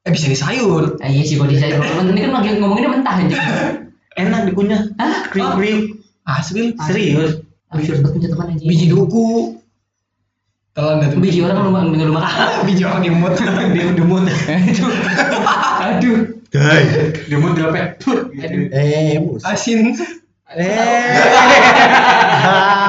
Eh 0.04 0.12
bisa 0.12 0.28
di 0.28 0.36
sayur. 0.36 1.00
Ah, 1.00 1.08
iya 1.08 1.24
sih 1.24 1.40
kalau 1.40 1.48
disayur 1.48 1.80
kalau 1.80 2.12
ini 2.12 2.28
kan 2.28 2.32
lagi 2.36 2.60
ngomonginnya 2.60 2.92
mentah 2.92 3.16
anjing. 3.24 3.40
Enak 4.20 4.52
dikunyah. 4.52 4.82
Hah? 5.00 5.32
Kriuk-kriuk. 5.32 6.04
Asli. 6.28 6.76
Serius. 6.76 7.40
Habis 7.72 8.04
dapat 8.04 8.20
teman 8.20 8.52
anjing. 8.52 8.68
Biji 8.68 8.92
duku. 8.92 9.56
Telan 10.76 11.08
tuh. 11.08 11.22
biji 11.24 11.40
orang 11.40 11.56
lu 11.64 11.72
makan 11.72 11.96
lu 11.96 12.14
makan. 12.20 12.68
biji 12.68 12.84
orang 12.84 13.02
dimut. 13.08 13.34
Dia 13.76 13.96
demut. 13.96 14.28
Aduh. 15.88 16.18
Demut 17.32 17.52
dilepek. 17.56 18.04
Eh, 18.76 19.24
mus. 19.24 19.40
Asin. 19.48 19.96
Eh. 20.52 21.16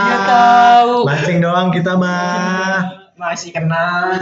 Dia 0.02 0.18
tahu. 0.26 1.06
Mancing 1.06 1.38
doang 1.38 1.71
kita 1.71 1.94
mah. 1.94 3.06
Masih 3.14 3.54
kena. 3.54 4.18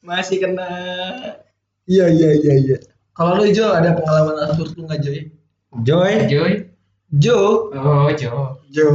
Masih 0.00 0.40
kena. 0.40 0.72
Iya 1.86 2.10
iya 2.10 2.30
iya 2.42 2.54
iya. 2.58 2.76
Kalau 3.14 3.38
lu 3.38 3.46
Jo 3.54 3.70
ada 3.70 3.94
pengalaman 3.94 4.42
absurd 4.42 4.74
lu 4.74 4.90
nggak 4.90 5.00
Joy? 5.06 5.18
Joy, 5.86 6.12
Joy. 6.26 6.52
Jo. 7.22 7.70
Oh, 7.72 8.10
Jo. 8.12 8.58
Jo. 8.74 8.88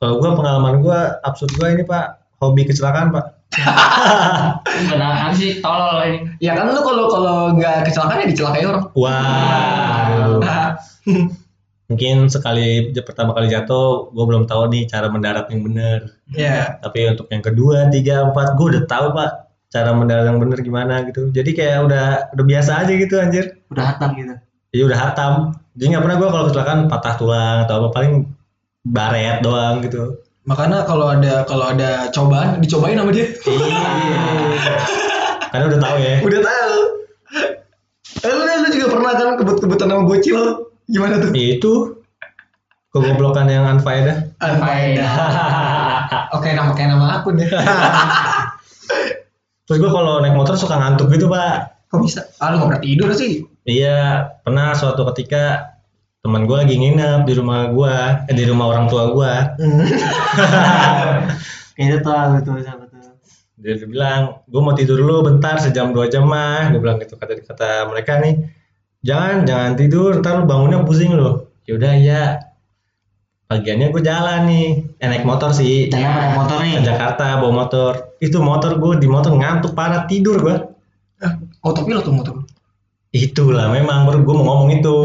kalau 0.00 0.16
gua 0.16 0.32
pengalaman 0.32 0.80
gua 0.80 1.20
absurd 1.28 1.52
gua 1.60 1.76
ini 1.76 1.84
pak, 1.84 2.24
hobi 2.40 2.64
kecelakaan 2.64 3.12
pak. 3.12 3.36
Benar 4.90 5.36
sih 5.36 5.60
tolol 5.60 6.00
ini. 6.08 6.18
Ya 6.40 6.56
kan 6.56 6.72
lu 6.72 6.80
kalau 6.80 7.12
kalau 7.12 7.38
nggak 7.52 7.84
kecelakaan 7.84 8.24
ya 8.24 8.32
dicelakai 8.32 8.64
orang. 8.64 8.88
Wow. 8.96 10.40
Nah, 10.40 10.80
Mungkin 11.90 12.30
sekali 12.30 12.94
pertama 13.02 13.34
kali 13.34 13.50
jatuh, 13.50 14.14
gua 14.14 14.24
belum 14.24 14.48
tahu 14.48 14.70
nih 14.72 14.88
cara 14.88 15.12
mendarat 15.12 15.50
yang 15.52 15.66
bener. 15.68 16.08
ya. 16.32 16.80
Tapi 16.80 17.12
untuk 17.12 17.28
yang 17.28 17.44
kedua, 17.44 17.90
tiga, 17.92 18.30
empat, 18.30 18.56
gua 18.56 18.66
udah 18.72 18.84
tahu 18.88 19.06
pak 19.12 19.49
cara 19.70 19.94
mendarat 19.94 20.26
yang 20.26 20.42
bener 20.42 20.58
gimana 20.60 21.06
gitu. 21.06 21.30
Jadi 21.30 21.50
kayak 21.54 21.78
udah 21.86 22.06
udah 22.34 22.44
biasa 22.44 22.84
aja 22.84 22.92
gitu 22.92 23.14
anjir. 23.22 23.62
Udah 23.70 23.94
hatam 23.94 24.10
gitu. 24.18 24.34
Jadi 24.74 24.82
udah 24.82 24.98
hatam. 24.98 25.32
Jadi 25.78 25.86
nggak 25.94 26.04
pernah 26.04 26.16
gua 26.18 26.28
kalau 26.34 26.44
kecelakaan 26.50 26.80
patah 26.90 27.14
tulang 27.14 27.58
atau 27.64 27.74
apa 27.86 27.88
paling 27.94 28.12
baret 28.82 29.38
doang 29.46 29.78
gitu. 29.86 30.18
Makanya 30.44 30.82
kalau 30.82 31.06
ada 31.06 31.46
kalau 31.46 31.70
ada 31.70 32.10
cobaan 32.10 32.58
dicobain 32.58 32.98
sama 32.98 33.14
dia. 33.14 33.30
Iya. 33.46 34.74
Karena 35.54 35.64
udah 35.70 35.80
tahu 35.80 35.96
ya. 36.02 36.14
Udah 36.26 36.40
tahu. 36.42 36.76
Eh, 38.20 38.32
lu, 38.34 38.42
lu 38.42 38.68
juga 38.74 38.86
pernah 38.90 39.12
kan 39.14 39.28
kebut-kebutan 39.38 39.88
sama 39.88 40.02
bocil? 40.04 40.38
Gimana 40.90 41.22
tuh? 41.22 41.30
Itu 41.30 41.72
kegoblokan 42.90 43.46
yang 43.46 43.70
unfaedah. 43.78 44.34
Unfaedah. 44.42 45.12
Oke, 46.36 46.50
nama 46.54 46.74
kayak 46.74 46.90
nama 46.94 47.06
akun 47.22 47.38
ya. 47.38 47.46
Terus 49.70 49.86
gua 49.86 50.02
kalau 50.02 50.18
naik 50.18 50.34
motor 50.34 50.58
suka 50.58 50.82
ngantuk 50.82 51.14
gitu 51.14 51.30
pak. 51.30 51.86
Kok 51.94 52.02
bisa? 52.02 52.26
Ah, 52.42 52.50
lu 52.50 52.58
nggak 52.58 52.74
pernah 52.74 52.82
tidur 52.82 53.14
sih. 53.14 53.46
Iya, 53.62 54.26
pernah 54.42 54.74
suatu 54.74 55.06
ketika 55.14 55.78
teman 56.26 56.50
gue 56.50 56.58
lagi 56.58 56.74
nginep 56.74 57.22
di 57.22 57.38
rumah 57.38 57.70
gua, 57.70 58.26
eh, 58.26 58.34
di 58.34 58.50
rumah 58.50 58.66
orang 58.66 58.90
tua 58.90 59.14
gua. 59.14 59.54
Kayaknya 61.78 61.98
tahu 62.02 62.42
tuh 62.42 62.58
siapa 62.66 62.82
tuh. 62.90 63.14
Dia 63.62 63.78
bilang, 63.86 64.42
gue 64.50 64.58
mau 64.58 64.74
tidur 64.74 65.06
dulu 65.06 65.30
bentar 65.30 65.62
sejam 65.62 65.94
dua 65.94 66.10
jam 66.10 66.26
mah. 66.26 66.74
Gue 66.74 66.82
bilang 66.82 66.98
gitu 66.98 67.14
kata 67.14 67.38
kata 67.38 67.94
mereka 67.94 68.18
nih, 68.18 68.50
jangan 69.06 69.46
jangan 69.46 69.78
tidur, 69.78 70.18
ntar 70.18 70.42
lu 70.42 70.50
bangunnya 70.50 70.82
pusing 70.82 71.14
lo. 71.14 71.54
Yaudah 71.70 71.94
ya. 71.94 72.49
Pagiannya 73.50 73.90
gue 73.90 74.02
jalan 74.06 74.46
nih, 74.46 74.68
eh, 75.02 75.08
naik 75.10 75.26
motor 75.26 75.50
sih. 75.50 75.90
Saya 75.90 76.06
naik 76.06 76.38
motor 76.38 76.62
nih. 76.62 76.78
Ke 76.78 76.94
Jakarta 76.94 77.42
bawa 77.42 77.66
motor. 77.66 78.14
Itu 78.22 78.38
motor 78.38 78.78
gue 78.78 79.02
di 79.02 79.10
motor 79.10 79.34
ngantuk 79.34 79.74
parah 79.74 80.06
tidur 80.06 80.38
gue. 80.38 80.54
Ah, 81.18 81.34
Autopilot 81.66 82.06
tuh 82.06 82.14
motor. 82.14 82.46
Itulah 83.10 83.74
memang 83.74 84.06
baru 84.06 84.22
gue 84.22 84.34
mau 84.38 84.54
ngomong 84.54 84.70
itu. 84.70 84.94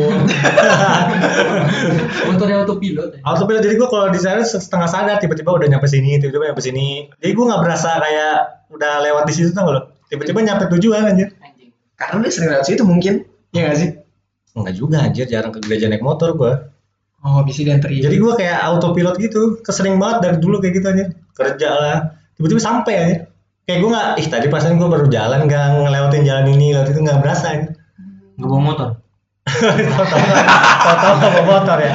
Motornya 2.30 2.62
autopilot. 2.62 3.18
ya. 3.18 3.20
Autopilot 3.26 3.66
jadi 3.66 3.82
gue 3.82 3.90
kalau 3.90 4.14
di 4.14 4.22
sana 4.22 4.46
setengah 4.46 4.86
sadar 4.86 5.18
tiba-tiba 5.18 5.50
udah 5.50 5.66
nyampe 5.66 5.90
sini, 5.90 6.22
tiba-tiba 6.22 6.54
nyampe 6.54 6.62
sini. 6.62 7.10
Jadi 7.18 7.32
gue 7.34 7.46
nggak 7.50 7.62
berasa 7.66 7.98
kayak 7.98 8.70
udah 8.78 8.94
lewat 9.10 9.26
di 9.26 9.34
situ 9.34 9.58
tau 9.58 9.66
gak 9.66 9.74
lo. 9.74 9.82
Tiba-tiba 10.06 10.46
nyampe 10.46 10.70
tujuan 10.78 11.02
anjir. 11.02 11.34
Anjing. 11.42 11.74
Karena 11.98 12.22
dia 12.22 12.30
sering 12.30 12.50
lewat 12.54 12.66
situ 12.70 12.86
mungkin. 12.86 13.26
Iya 13.58 13.62
nggak 13.66 13.78
sih? 13.82 13.90
Enggak 14.54 14.76
juga 14.78 14.98
anjir, 15.02 15.26
jarang 15.26 15.50
ke 15.50 15.66
gereja 15.66 15.90
naik 15.90 16.06
motor 16.06 16.38
gue. 16.38 16.75
Oh, 17.26 17.42
bisa 17.42 17.66
dianterin. 17.66 18.06
Jadi 18.06 18.22
gue 18.22 18.34
kayak 18.38 18.62
autopilot 18.62 19.18
gitu, 19.18 19.58
kesering 19.66 19.98
banget 19.98 20.30
dari 20.30 20.38
dulu 20.38 20.62
kayak 20.62 20.74
gitu 20.78 20.88
anjir. 20.94 21.08
Kerja 21.34 21.70
lah, 21.74 21.98
tiba-tiba 22.38 22.62
sampai 22.62 22.94
anjir. 23.02 23.20
Kayak 23.66 23.80
gue 23.82 23.90
nggak, 23.90 24.10
ih 24.22 24.28
tadi 24.30 24.46
pasan 24.54 24.78
gue 24.78 24.86
baru 24.86 25.10
jalan 25.10 25.50
nggak 25.50 25.66
ngelewatin 25.90 26.22
jalan 26.22 26.46
ini, 26.54 26.78
lewat 26.78 26.94
itu 26.94 27.02
nggak 27.02 27.20
berasa 27.26 27.46
anjir. 27.50 27.74
Nggak 28.38 28.50
bawa 28.54 28.62
motor. 28.62 28.90
Tahu-tahu 30.86 31.30
bawa 31.34 31.44
motor 31.50 31.78
ya. 31.82 31.92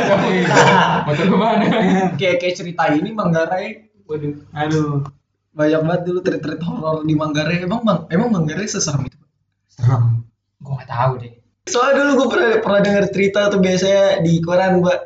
Motor 1.06 1.26
ke 1.26 1.36
mana? 1.38 1.64
kayak 2.20 2.36
kayak 2.42 2.54
cerita 2.58 2.90
ini 2.90 3.10
Manggarai. 3.14 3.90
Waduh. 4.06 4.34
Aduh. 4.54 5.06
Banyak 5.50 5.80
banget 5.82 6.02
dulu 6.06 6.18
treat-treat 6.22 6.62
horor 6.62 7.02
di 7.02 7.14
Manggarai. 7.18 7.62
Emang 7.62 7.82
Mang, 7.82 8.06
emang 8.10 8.30
Manggarai 8.30 8.70
seserem 8.70 9.06
itu? 9.06 9.18
Serem. 9.66 10.26
Gua 10.62 10.78
nggak 10.78 10.90
tahu 10.90 11.12
deh. 11.22 11.32
Soalnya 11.66 12.02
dulu 12.02 12.10
gue 12.18 12.28
pernah 12.34 12.50
pernah 12.62 12.80
dengar 12.82 13.04
cerita 13.10 13.40
tuh 13.50 13.60
biasanya 13.62 14.22
di 14.22 14.32
koran, 14.42 14.82
Mbak. 14.82 15.00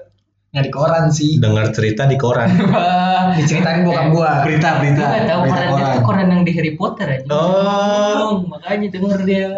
Nggak 0.54 0.64
di 0.64 0.72
koran 0.72 1.04
sih. 1.10 1.30
Dengar 1.42 1.74
cerita 1.74 2.06
di 2.06 2.14
koran. 2.14 2.46
Diceritain 3.42 3.82
bokap 3.82 4.06
gua. 4.14 4.30
Berita, 4.46 4.78
berita. 4.78 5.02
Gua 5.02 5.20
tahu 5.26 5.38
berita 5.42 5.62
koran 5.66 5.82
itu 5.90 6.00
koran 6.06 6.26
yang 6.30 6.42
di 6.46 6.52
Harry 6.54 6.72
Potter 6.78 7.06
aja. 7.10 7.26
Oh. 7.34 8.46
makanya 8.46 8.86
denger 8.94 9.20
dia. 9.26 9.50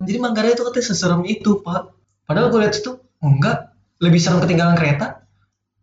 Jadi 0.00 0.18
Manggarai 0.18 0.56
itu 0.56 0.64
katanya 0.64 0.86
seserem 0.88 1.20
itu, 1.28 1.60
Pak. 1.60 1.92
Padahal 2.24 2.48
gue 2.48 2.64
lihat 2.64 2.74
itu 2.74 2.96
enggak 3.20 3.76
lebih 4.00 4.18
serem 4.18 4.40
ketinggalan 4.40 4.72
kereta. 4.74 5.20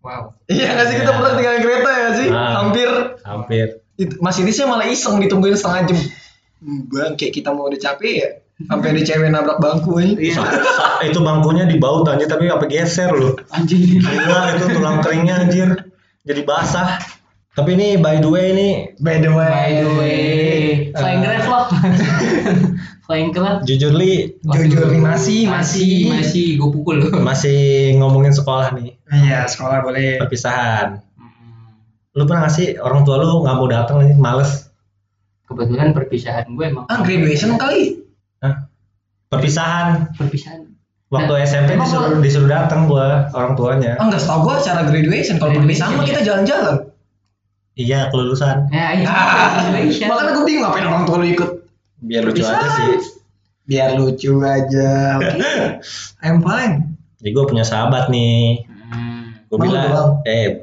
Wow. 0.02 0.34
Iya 0.50 0.76
nggak 0.76 0.88
sih 0.90 0.96
kita 0.98 1.12
Iya. 1.12 1.18
pernah 1.22 1.32
ketinggalan 1.38 1.62
kereta 1.62 1.90
ya 1.94 2.10
sih? 2.18 2.28
Ah. 2.34 2.52
Hampir. 2.66 2.90
Hampir. 3.22 3.66
Itu, 4.02 4.14
masinisnya 4.18 4.66
malah 4.66 4.90
iseng 4.90 5.22
ditungguin 5.22 5.54
setengah 5.54 5.94
jam. 5.94 6.00
Bang, 6.92 7.14
kayak 7.16 7.38
kita 7.38 7.54
mau 7.54 7.70
udah 7.70 7.78
capek 7.80 8.14
ya. 8.18 8.30
Sampai 8.60 8.92
ada 8.92 9.02
cewek 9.02 9.30
nabrak 9.32 9.64
bangku 9.64 9.96
aja. 9.96 10.20
Iya. 10.20 10.44
Itu 11.08 11.24
bangkunya 11.24 11.64
dibaut 11.64 12.04
anjir 12.06 12.28
tapi 12.28 12.52
apa 12.52 12.68
geser 12.68 13.08
loh. 13.08 13.40
Anjing. 13.56 14.04
Gila 14.04 14.42
itu 14.52 14.66
tulang 14.76 15.00
keringnya 15.00 15.48
anjir. 15.48 15.80
Jadi 16.28 16.42
basah. 16.44 17.00
Tapi 17.50 17.76
ini 17.76 17.96
by 17.96 18.20
the 18.20 18.28
way 18.28 18.52
ini 18.52 18.70
By 19.00 19.20
the 19.20 19.32
way. 19.32 19.48
By 19.48 19.72
the 19.80 19.90
way. 19.96 20.20
Flying 20.92 21.24
Grab 21.24 21.44
loh. 21.46 21.66
Flying 23.08 23.32
Grab. 23.32 23.58
jujur 23.64 23.92
li 23.92 24.36
Jujur 24.44 24.92
masih, 24.92 25.48
masih, 25.48 25.48
masih. 25.48 25.96
masih 26.12 26.48
gue 26.56 26.70
pukul 26.70 26.96
loh. 27.00 27.12
masih 27.28 27.60
ngomongin 27.96 28.32
sekolah 28.32 28.76
nih 28.76 28.96
Iya, 29.10 29.48
sekolah 29.48 29.82
boleh. 29.82 30.20
perpisahan. 30.20 31.00
Lu 32.12 32.24
pernah 32.24 32.46
gak 32.46 32.54
sih 32.54 32.76
orang 32.76 33.02
tua 33.02 33.18
lu 33.18 33.40
nggak 33.40 33.56
mau 33.56 33.68
datang 33.68 34.04
nih 34.04 34.16
males? 34.16 34.68
kebetulan 35.48 35.98
perpisahan 35.98 36.46
gue 36.54 36.62
emang 36.62 36.86
Ah, 36.86 37.02
graduation 37.02 37.58
kali. 37.58 38.06
Perpisahan 39.30 40.10
perpisahan 40.18 40.66
waktu 41.10 41.34
Nah, 41.38 41.46
SMP 41.46 41.70
disuruh 41.78 42.18
disuruh 42.22 42.50
datang 42.50 42.90
gua 42.90 43.30
orang 43.34 43.54
tuanya. 43.54 43.98
Ah, 44.02 44.10
enggak 44.10 44.22
setahu 44.26 44.50
gua 44.50 44.62
acara 44.62 44.90
graduation. 44.90 45.38
Kalau 45.38 45.54
perpisahan 45.58 45.98
mah 45.98 46.06
iya. 46.06 46.10
kita 46.14 46.22
jalan-jalan. 46.26 46.76
Iya, 47.80 48.00
kelulusan. 48.12 48.68
ya 48.76 48.92
itu 49.00 49.08
Ah, 49.08 49.72
makanya 50.12 50.32
gue 50.36 50.44
bingung 50.44 50.68
ngapain 50.68 50.84
orang 50.84 51.08
tua 51.08 51.24
lu 51.24 51.28
ikut. 51.32 51.50
Biar 52.04 52.28
lucu 52.28 52.44
aja 52.44 52.68
sih. 52.76 53.16
Biar 53.64 53.96
lucu 53.96 54.36
aja. 54.44 55.16
Oke. 55.16 55.40
I'm 56.28 56.44
fine. 56.44 57.00
Jadi 57.24 57.30
gue 57.32 57.46
punya 57.48 57.64
sahabat 57.64 58.12
nih. 58.12 58.68
Hmm. 58.68 59.48
Gue 59.48 59.58
bilang, 59.64 59.88
doang? 59.96 60.12
eh, 60.28 60.60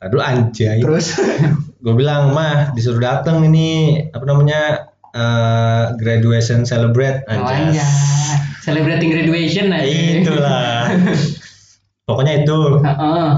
tadi 0.00 0.16
anjay. 0.16 0.80
Terus 0.80 1.20
gue 1.84 1.94
bilang 1.96 2.32
mah 2.32 2.72
disuruh 2.72 3.04
datang 3.04 3.44
ini 3.44 4.00
apa 4.08 4.24
namanya 4.24 4.88
eh, 5.16 5.84
graduation 5.96 6.62
celebrate 6.62 7.24
Oh, 7.24 7.32
anjay 7.32 7.72
anjay. 7.72 7.88
Celebrating 8.60 9.14
graduation 9.14 9.70
aja. 9.70 9.86
itulah. 9.86 10.90
Pokoknya 12.02 12.42
itu. 12.42 12.58
Heeh. 12.82 13.28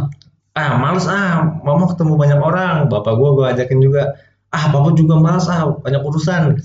ah 0.56 0.70
males 0.75 1.06
ah. 1.06 1.61
Mama 1.62 1.87
ketemu 1.87 2.16
banyak 2.16 2.40
orang. 2.40 2.76
Bapak 2.88 3.14
gue 3.14 3.28
gue 3.37 3.47
ajakin 3.47 3.78
juga. 3.78 4.16
Ah 4.49 4.73
papa 4.73 4.90
juga 4.92 5.20
males 5.20 5.44
ah. 5.47 5.68
Banyak 5.78 6.00
urusan. 6.00 6.56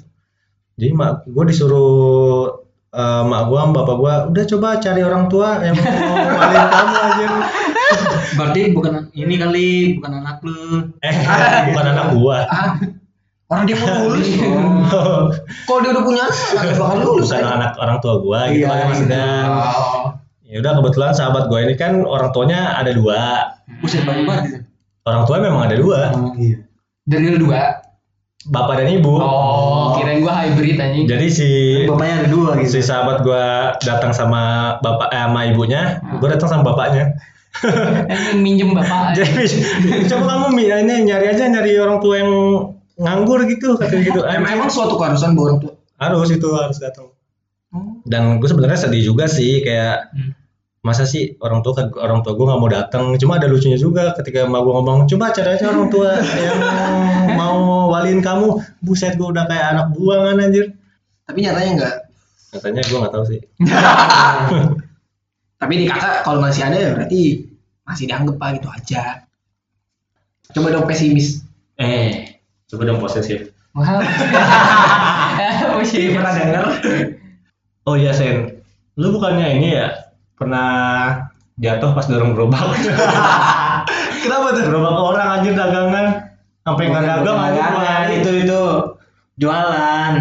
Jadi 0.79 0.89
mak 0.95 1.27
gue 1.27 1.43
disuruh 1.45 2.63
eh, 2.89 3.23
mak 3.23 3.51
sama 3.51 3.71
bapak 3.75 3.95
gue 3.99 4.13
udah 4.31 4.43
coba 4.55 4.67
cari 4.79 5.01
orang 5.03 5.27
tua 5.27 5.59
yang 5.61 5.75
mau 5.77 6.15
ngalin 6.17 6.65
kamu 6.71 6.95
aja 6.97 7.27
Berarti 8.33 8.61
bukan 8.73 8.93
ini 9.13 9.35
kali, 9.37 9.69
bukan 10.01 10.11
anak 10.23 10.41
lu. 10.41 10.89
eh 11.05 11.15
bukan 11.69 11.85
anak 11.93 12.07
gue 12.17 12.37
ah, 12.49 12.71
orang 13.53 13.63
dia 13.63 13.77
mau 13.77 13.87
lulus. 14.09 14.29
Kalau 15.63 15.79
dia 15.79 15.91
udah 15.93 16.03
punya 16.03 16.23
anak, 16.25 16.73
bakal 16.75 16.97
lulus. 16.99 17.29
bukan 17.29 17.39
aja. 17.39 17.53
anak 17.55 17.71
orang 17.77 17.97
tua 17.99 18.13
gue 18.17 18.39
gitu 18.51 18.59
Iya, 18.59 18.67
kan 18.67 18.85
maksudnya 18.89 19.25
Oh. 19.45 20.05
Ya 20.43 20.61
udah 20.61 20.73
kebetulan 20.77 21.11
sahabat 21.13 21.43
gue 21.47 21.59
ini 21.61 21.73
kan 21.73 21.93
orang 22.03 22.29
tuanya 22.29 22.77
ada 22.77 22.91
dua. 22.91 23.19
Buset 23.79 24.01
banyak 24.03 24.25
banget 24.25 24.43
itu. 24.45 24.57
Orang 25.03 25.23
tua 25.25 25.37
memang 25.37 25.65
ada 25.65 25.75
dua, 25.75 26.13
Oh, 26.13 26.31
iya. 26.35 26.61
Dari 27.03 27.35
dua. 27.35 27.81
bapak 28.43 28.75
dan 28.75 28.91
ibu. 28.91 29.15
Oh, 29.15 29.95
kirain 29.95 30.19
gua 30.19 30.43
hybrid 30.43 30.75
anjing. 30.75 31.07
Jadi 31.07 31.27
si 31.31 31.49
Bapaknya 31.87 32.27
ada 32.27 32.29
dua 32.29 32.59
gitu. 32.59 32.75
si 32.75 32.79
sahabat 32.83 33.23
gue 33.23 33.45
datang 33.81 34.11
sama 34.11 34.75
bapak 34.83 35.07
eh, 35.09 35.23
sama 35.23 35.41
ibunya, 35.47 36.03
gue 36.19 36.27
datang 36.27 36.51
sama 36.51 36.63
bapaknya. 36.67 37.15
Minjem 38.43 38.75
bapak. 38.75 39.13
Jadi 39.17 39.47
coba 40.11 40.23
kamu 40.43 40.59
ini 40.59 41.07
nyari 41.07 41.25
aja 41.31 41.47
nyari 41.47 41.79
orang 41.79 42.03
tua 42.03 42.15
yang 42.19 42.31
nganggur 42.95 43.45
gitu 43.45 43.73
kata 43.73 43.95
gitu. 43.97 44.21
Em- 44.23 44.45
Emang 44.45 44.67
suatu 44.67 44.95
keharusan 44.95 45.33
buat 45.33 45.45
orang 45.47 45.59
tua. 45.59 45.73
harus 45.95 46.29
itu 46.29 46.47
harus 46.51 46.77
datang. 46.77 47.09
Oh. 47.69 47.97
Dan 48.03 48.37
gue 48.37 48.45
sebenarnya 48.45 48.75
sedih 48.81 49.01
juga 49.03 49.25
sih 49.25 49.61
kayak 49.61 50.11
Hmm. 50.11 50.31
masa 50.79 51.03
sih 51.03 51.39
orang 51.39 51.59
tua 51.59 51.73
orang 51.95 52.19
tua 52.21 52.33
gue 52.33 52.43
nggak 52.43 52.59
mau 52.59 52.67
datang 52.67 53.03
cuma 53.15 53.37
ada 53.37 53.47
lucunya 53.47 53.75
juga 53.75 54.11
ketika 54.13 54.43
emak 54.43 54.59
gue 54.59 54.73
ngomong 54.73 54.99
coba 55.07 55.31
cari 55.31 55.55
aja 55.55 55.71
orang 55.71 55.87
tua 55.87 56.11
yang 56.19 56.59
mau 57.33 57.57
waliin 57.87 58.19
kamu 58.19 58.51
buset 58.79 59.15
gue 59.15 59.23
udah 59.23 59.47
kayak 59.47 59.63
anak 59.71 59.87
buangan 59.89 60.43
anjir 60.43 60.75
Tapi 61.23 61.39
nyatanya 61.39 61.71
enggak. 61.71 61.95
katanya 62.51 62.81
gue 62.83 62.97
nggak 62.99 63.13
tahu 63.15 63.23
sih 63.25 63.39
Tapi 65.55 65.73
di 65.73 65.85
kakak 65.87 66.21
kalau 66.21 66.43
masih 66.43 66.61
ada 66.61 66.75
ya 66.75 66.89
berarti 66.91 67.21
masih 67.83 68.03
dianggap 68.05 68.35
pak 68.35 68.49
gitu 68.53 68.67
aja. 68.67 69.03
Coba 70.51 70.67
dong 70.69 70.83
pesimis. 70.83 71.47
eh 71.73 72.37
coba 72.73 72.81
dong 72.83 72.97
posesif 72.99 73.53
Wow. 73.73 74.01
Oh. 74.01 75.81
Pernah 75.81 76.33
denger? 76.37 76.65
oh 77.85 77.95
iya 77.97 78.13
sen 78.13 78.61
lu 78.93 79.09
bukannya 79.17 79.57
ini 79.57 79.73
ya 79.73 80.13
pernah 80.37 80.69
jatuh 81.57 81.93
pas 81.93 82.05
dorong 82.05 82.37
gerobak 82.37 82.61
Kenapa 84.23 84.55
tuh? 84.55 84.63
gerobak 84.63 84.93
orang 84.95 85.27
anjir 85.41 85.53
dagangan 85.53 86.07
sampai 86.63 86.83
nggak 86.85 87.03
dagang 87.03 87.37
anjir 87.37 88.23
itu 88.23 88.31
itu 88.47 88.61
jualan. 89.35 90.13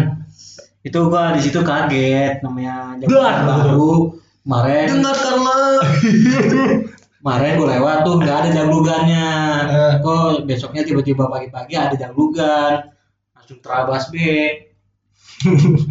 Itu 0.83 1.07
gua 1.07 1.31
di 1.31 1.39
situ 1.39 1.63
kaget 1.63 2.43
namanya 2.43 2.99
Duar, 3.07 3.47
baru 3.47 4.11
kemarin 4.43 4.85
Dengarkanlah. 4.91 5.79
kemarin 7.23 7.55
gue 7.55 7.69
lewat 7.79 7.97
tuh 8.03 8.19
nggak 8.19 8.37
ada 8.43 8.49
jaglugannya 8.51 9.27
Eh. 9.63 9.93
kok 10.03 10.43
besoknya 10.43 10.83
tiba-tiba 10.83 11.31
pagi-pagi 11.31 11.73
ada 11.79 11.95
jaglugan 11.95 12.91
langsung 13.31 13.59
terabas 13.63 14.11
be. 14.11 14.71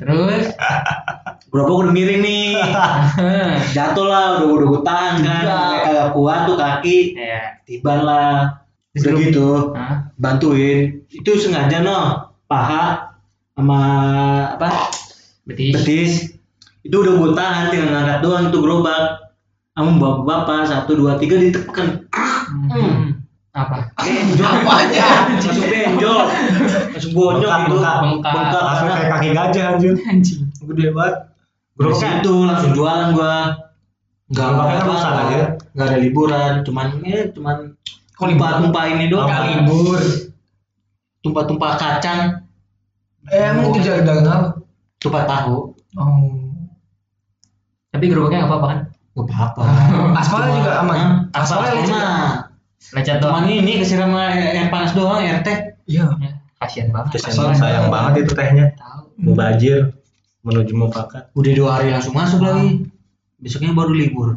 Terus? 0.00 0.46
Gerobak 1.52 1.76
udah 1.84 1.92
miring 1.92 2.20
nih? 2.24 2.56
Jatuh 3.76 4.06
lah 4.08 4.24
udah 4.40 4.48
udah 4.48 4.66
gue 4.72 4.82
tahan 4.84 5.14
kan. 5.20 5.42
Iya. 5.44 5.56
Kayak 5.60 5.82
kagak 5.84 6.08
kuat 6.16 6.40
tuh 6.48 6.56
kaki. 6.56 6.98
Ya. 7.12 7.40
tiban 7.68 8.00
lah. 8.08 8.64
Udah 8.96 9.12
gitu. 9.20 9.48
bantuin. 10.16 11.04
Itu 11.12 11.36
sengaja 11.36 11.84
no. 11.84 12.32
Paha 12.48 13.16
sama 13.52 13.80
apa? 14.56 14.88
Betis. 15.44 15.72
betis. 15.76 16.12
Itu 16.80 17.04
udah 17.04 17.12
gue 17.20 17.30
tahan 17.36 17.64
tinggal 17.68 17.88
ngangkat 17.92 18.18
doang 18.24 18.44
itu 18.48 18.58
gerobak 18.64 19.21
sama 19.72 19.90
bapak-bapak 19.96 20.58
satu 20.64 20.92
dua 20.94 21.16
tiga 21.16 21.36
ditekan 21.36 22.04
Hmm. 22.52 23.24
Apa? 23.52 23.92
benjol 23.96 24.44
Apanya? 24.44 25.08
langsung 25.28 25.56
benjol 25.60 26.24
langsung 26.88 27.12
bonyok 27.12 27.40
Bengkak, 27.42 27.60
gitu 27.62 27.76
bengkak. 27.76 28.32
Bengkak. 28.32 28.62
langsung 28.62 28.86
kayak 28.88 29.08
kaki 29.10 29.28
gajah 29.30 29.64
anjir 29.70 29.94
Anjing. 30.02 30.40
gede 30.62 30.86
banget 30.90 31.14
Gerobak 31.72 32.12
itu 32.20 32.34
langsung 32.44 32.72
jualan 32.72 33.08
gua. 33.10 33.34
Enggak 34.28 34.46
Gerobaknya 34.46 34.76
apa 34.76 34.86
rusak 34.86 35.12
aja. 35.14 35.40
Enggak 35.72 35.86
ada 35.88 35.98
liburan, 35.98 36.52
cuman 36.62 36.86
eh 37.02 37.22
cuman 37.32 37.56
Kok 38.12 38.26
tumpah-tumpah 38.28 38.84
ini 38.88 39.04
doang. 39.08 39.24
Apa? 39.26 39.44
libur. 39.50 40.00
Tumpah-tumpah 41.20 41.72
kacang, 41.74 42.20
Eh, 43.24 43.40
emang 43.40 43.70
itu 43.70 43.80
jalan 43.80 44.04
dagang 44.04 44.28
apa? 44.28 44.48
tumpah 44.98 45.24
tahu. 45.24 45.56
Oh. 45.94 46.52
Tapi 47.88 48.04
gerobaknya 48.04 48.44
nggak 48.44 48.50
apa-apa 48.52 48.66
kan? 48.68 48.78
Enggak 49.12 49.52
apa-apa. 49.52 49.62
Aspalnya 50.20 50.48
Cuma- 50.48 50.58
juga 50.58 50.72
aman. 50.80 51.06
Aspal 51.32 51.60
mah. 51.86 52.48
Lecet 52.92 53.18
Cuman 53.22 53.42
doang. 53.42 53.46
ini 53.48 53.72
kesiram 53.78 54.12
air 54.12 54.68
panas 54.68 54.92
doang, 54.92 55.22
air 55.22 55.40
teh. 55.40 55.58
Iya. 55.86 56.12
Ya, 56.18 56.30
Kasian 56.58 56.90
banget. 56.90 57.22
Asalnya- 57.22 57.56
sayang 57.56 57.86
banget 57.88 58.26
itu 58.26 58.32
tehnya 58.34 58.74
Tahu. 58.74 59.08
mubajir 59.18 59.94
menuju 60.42 60.74
mufakat 60.74 61.30
Udah 61.32 61.52
dua 61.54 61.70
hari 61.78 61.90
langsung 61.90 62.12
masuk 62.12 62.42
lagi. 62.42 62.90
Besoknya 63.38 63.72
baru 63.72 63.92
libur. 63.92 64.28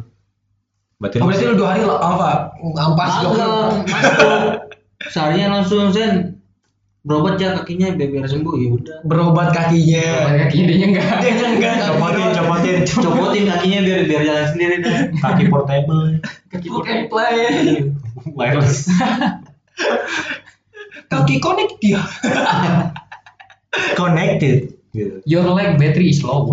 berarti 0.96 1.20
Oh, 1.20 1.28
berarti 1.28 1.44
lu 1.44 1.54
dua 1.54 1.68
hari 1.76 1.82
apa? 1.84 2.30
Ampas 2.56 3.10
masuk. 3.20 3.70
Seharinya 5.12 5.60
langsung 5.60 5.92
Zen. 5.92 6.35
Berobat 7.06 7.38
ya 7.38 7.54
kakinya 7.54 7.94
biar, 7.94 8.08
biar 8.10 8.26
sembuh 8.26 8.54
ya 8.58 8.68
udah. 8.74 8.98
berobat 9.06 9.54
kakinya. 9.54 10.26
Gerobak 10.26 10.50
kaki 10.50 10.58
dia 10.66 10.86
enggak. 10.90 11.06
Dia 11.22 11.32
enggak 11.54 11.74
copotin 11.86 12.28
copotin 12.34 12.76
Copotin 12.82 13.44
kakinya 13.46 13.78
biar 13.86 14.00
biar 14.10 14.22
jalan 14.26 14.46
sendiri 14.50 14.74
dah. 14.82 14.98
kaki 15.22 15.44
portable 15.46 16.18
Kaki 16.50 16.66
play. 17.06 17.38
wireless 18.36 18.90
Kaki 21.14 21.38
connect 21.38 21.78
dia. 21.78 22.02
connected 23.94 24.74
gitu. 24.90 25.22
Your 25.28 25.46
leg 25.54 25.78
battery 25.78 26.10
is 26.10 26.24
low. 26.26 26.50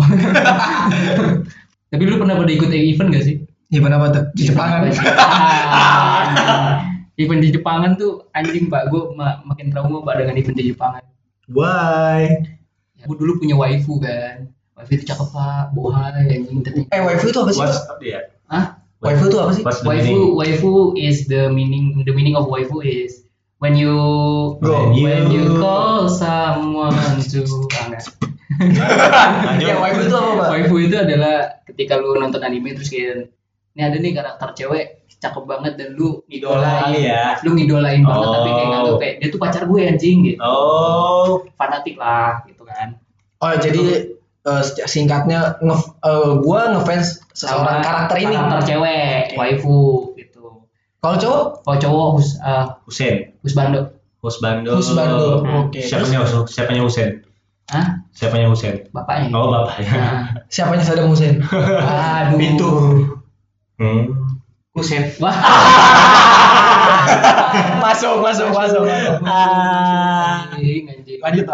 Tapi 1.90 2.02
lu 2.06 2.14
pernah 2.22 2.38
pada 2.38 2.52
ikut 2.54 2.70
event 2.70 3.10
gak 3.10 3.24
sih? 3.26 3.42
Iya 3.74 3.80
kenapa 3.82 4.06
tuh? 4.14 4.24
Di 4.38 4.42
Jepangan. 4.46 4.86
Event 7.18 7.40
di 7.42 7.50
Jepangan 7.54 7.94
tuh 7.94 8.26
anjing 8.34 8.66
pak, 8.66 8.90
gue 8.90 9.02
makin 9.46 9.66
trauma 9.70 10.02
pak 10.02 10.22
dengan 10.22 10.34
event 10.38 10.56
di 10.58 10.64
Jepangan. 10.74 11.02
why 11.52 12.46
Ya, 12.94 13.04
gue 13.10 13.16
dulu 13.18 13.42
punya 13.42 13.58
waifu 13.58 14.00
kan, 14.00 14.48
waifu 14.78 14.96
itu 14.96 15.04
cakep 15.10 15.28
pak, 15.34 15.74
bohai 15.74 16.24
anjing 16.30 16.62
tapi. 16.62 16.86
Eh 16.90 17.00
waifu 17.02 17.30
itu 17.30 17.38
apa 17.42 17.50
sih? 17.52 17.60
what's 17.62 17.82
Pak? 17.84 17.98
yeah. 18.00 18.22
Hah? 18.48 18.80
Waifu 19.04 19.28
itu 19.28 19.36
apa 19.36 19.52
sih? 19.52 19.62
Waifu, 19.62 19.84
meaning? 19.84 20.20
waifu 20.38 20.72
is 20.96 21.28
the 21.28 21.52
meaning. 21.52 22.00
The 22.08 22.14
meaning 22.16 22.34
of 22.38 22.48
waifu 22.48 22.80
is 22.80 23.24
when 23.60 23.76
you 23.76 23.92
Go. 24.64 24.96
when 24.96 25.28
you 25.28 25.60
call 25.60 26.08
someone 26.08 26.96
to 27.20 27.40
Ah. 27.76 27.92
Lanjut. 29.50 29.66
Ya 29.66 29.74
waifu 29.82 30.00
itu 30.08 30.14
apa 30.16 30.30
pak? 30.40 30.48
Waifu 30.56 30.74
itu 30.80 30.96
adalah 30.96 31.60
ketika 31.68 31.98
lu 31.98 32.16
nonton 32.16 32.40
anime 32.40 32.72
terus 32.72 32.88
kayak 32.88 33.28
ini 33.74 33.82
ada 33.82 33.96
nih 33.98 34.12
karakter 34.14 34.48
cewek 34.54 35.03
cakep 35.24 35.44
banget 35.44 35.72
dan 35.74 35.88
lu 35.92 36.20
ngidolain 36.26 36.92
ya. 36.94 37.40
lu 37.40 37.52
ngidolain 37.52 38.00
banget 38.00 38.28
tapi 38.28 38.48
kayak 38.50 38.60
Oh. 38.60 38.70
nganggep 38.70 38.96
kayak 38.98 39.14
dia 39.18 39.28
tuh 39.28 39.40
pacar 39.40 39.62
gue 39.64 39.80
anjing 39.82 40.18
gitu 40.22 40.38
oh 40.38 41.42
fanatik 41.54 41.96
lah 41.96 42.44
gitu 42.44 42.62
kan 42.62 43.00
Oh 43.40 43.52
jadi 43.54 44.08
eh, 44.40 44.62
singkatnya 44.84 45.56
nge 45.58 45.76
eh, 46.00 46.32
gua 46.38 46.60
ngefans 46.70 47.20
seorang 47.32 47.80
karakter 47.80 48.16
ini. 48.18 48.32
karakter 48.32 48.60
cewek 48.66 49.22
waifu 49.34 49.80
gitu 50.14 50.64
Kalau 50.98 51.16
cowok 51.16 51.44
kalau 51.60 51.78
cowok 51.78 52.06
hus 52.14 52.28
uh, 52.38 52.64
Husen 52.84 53.36
husbando 53.40 53.92
Husbando. 54.20 54.80
Husbando. 54.80 55.44
Hmm. 55.44 55.68
Oke. 55.68 55.84
Siapanya 55.84 56.24
Hus- 56.24 56.48
siapanya 56.48 56.80
Husen? 56.80 57.28
Hah? 57.68 58.00
Siapanya 58.10 58.48
Husen? 58.48 58.88
Bapaknya. 58.88 59.28
Oh 59.32 59.52
bapaknya. 59.52 59.92
Nah. 59.92 60.24
Siapanya 60.48 60.80
Saddam 60.80 61.12
Hussein? 61.12 61.44
Aduh. 62.24 62.40
Pintu. 62.40 62.68
Hmm. 63.76 64.33
Kusen. 64.74 65.06
Wah. 65.22 65.30
masuk, 67.86 68.18
masuk, 68.18 68.48
masuk, 68.50 68.82
masuk. 68.82 69.22
Anjing, 69.22 70.90
anjing. 70.90 71.18
Lanjut. 71.22 71.46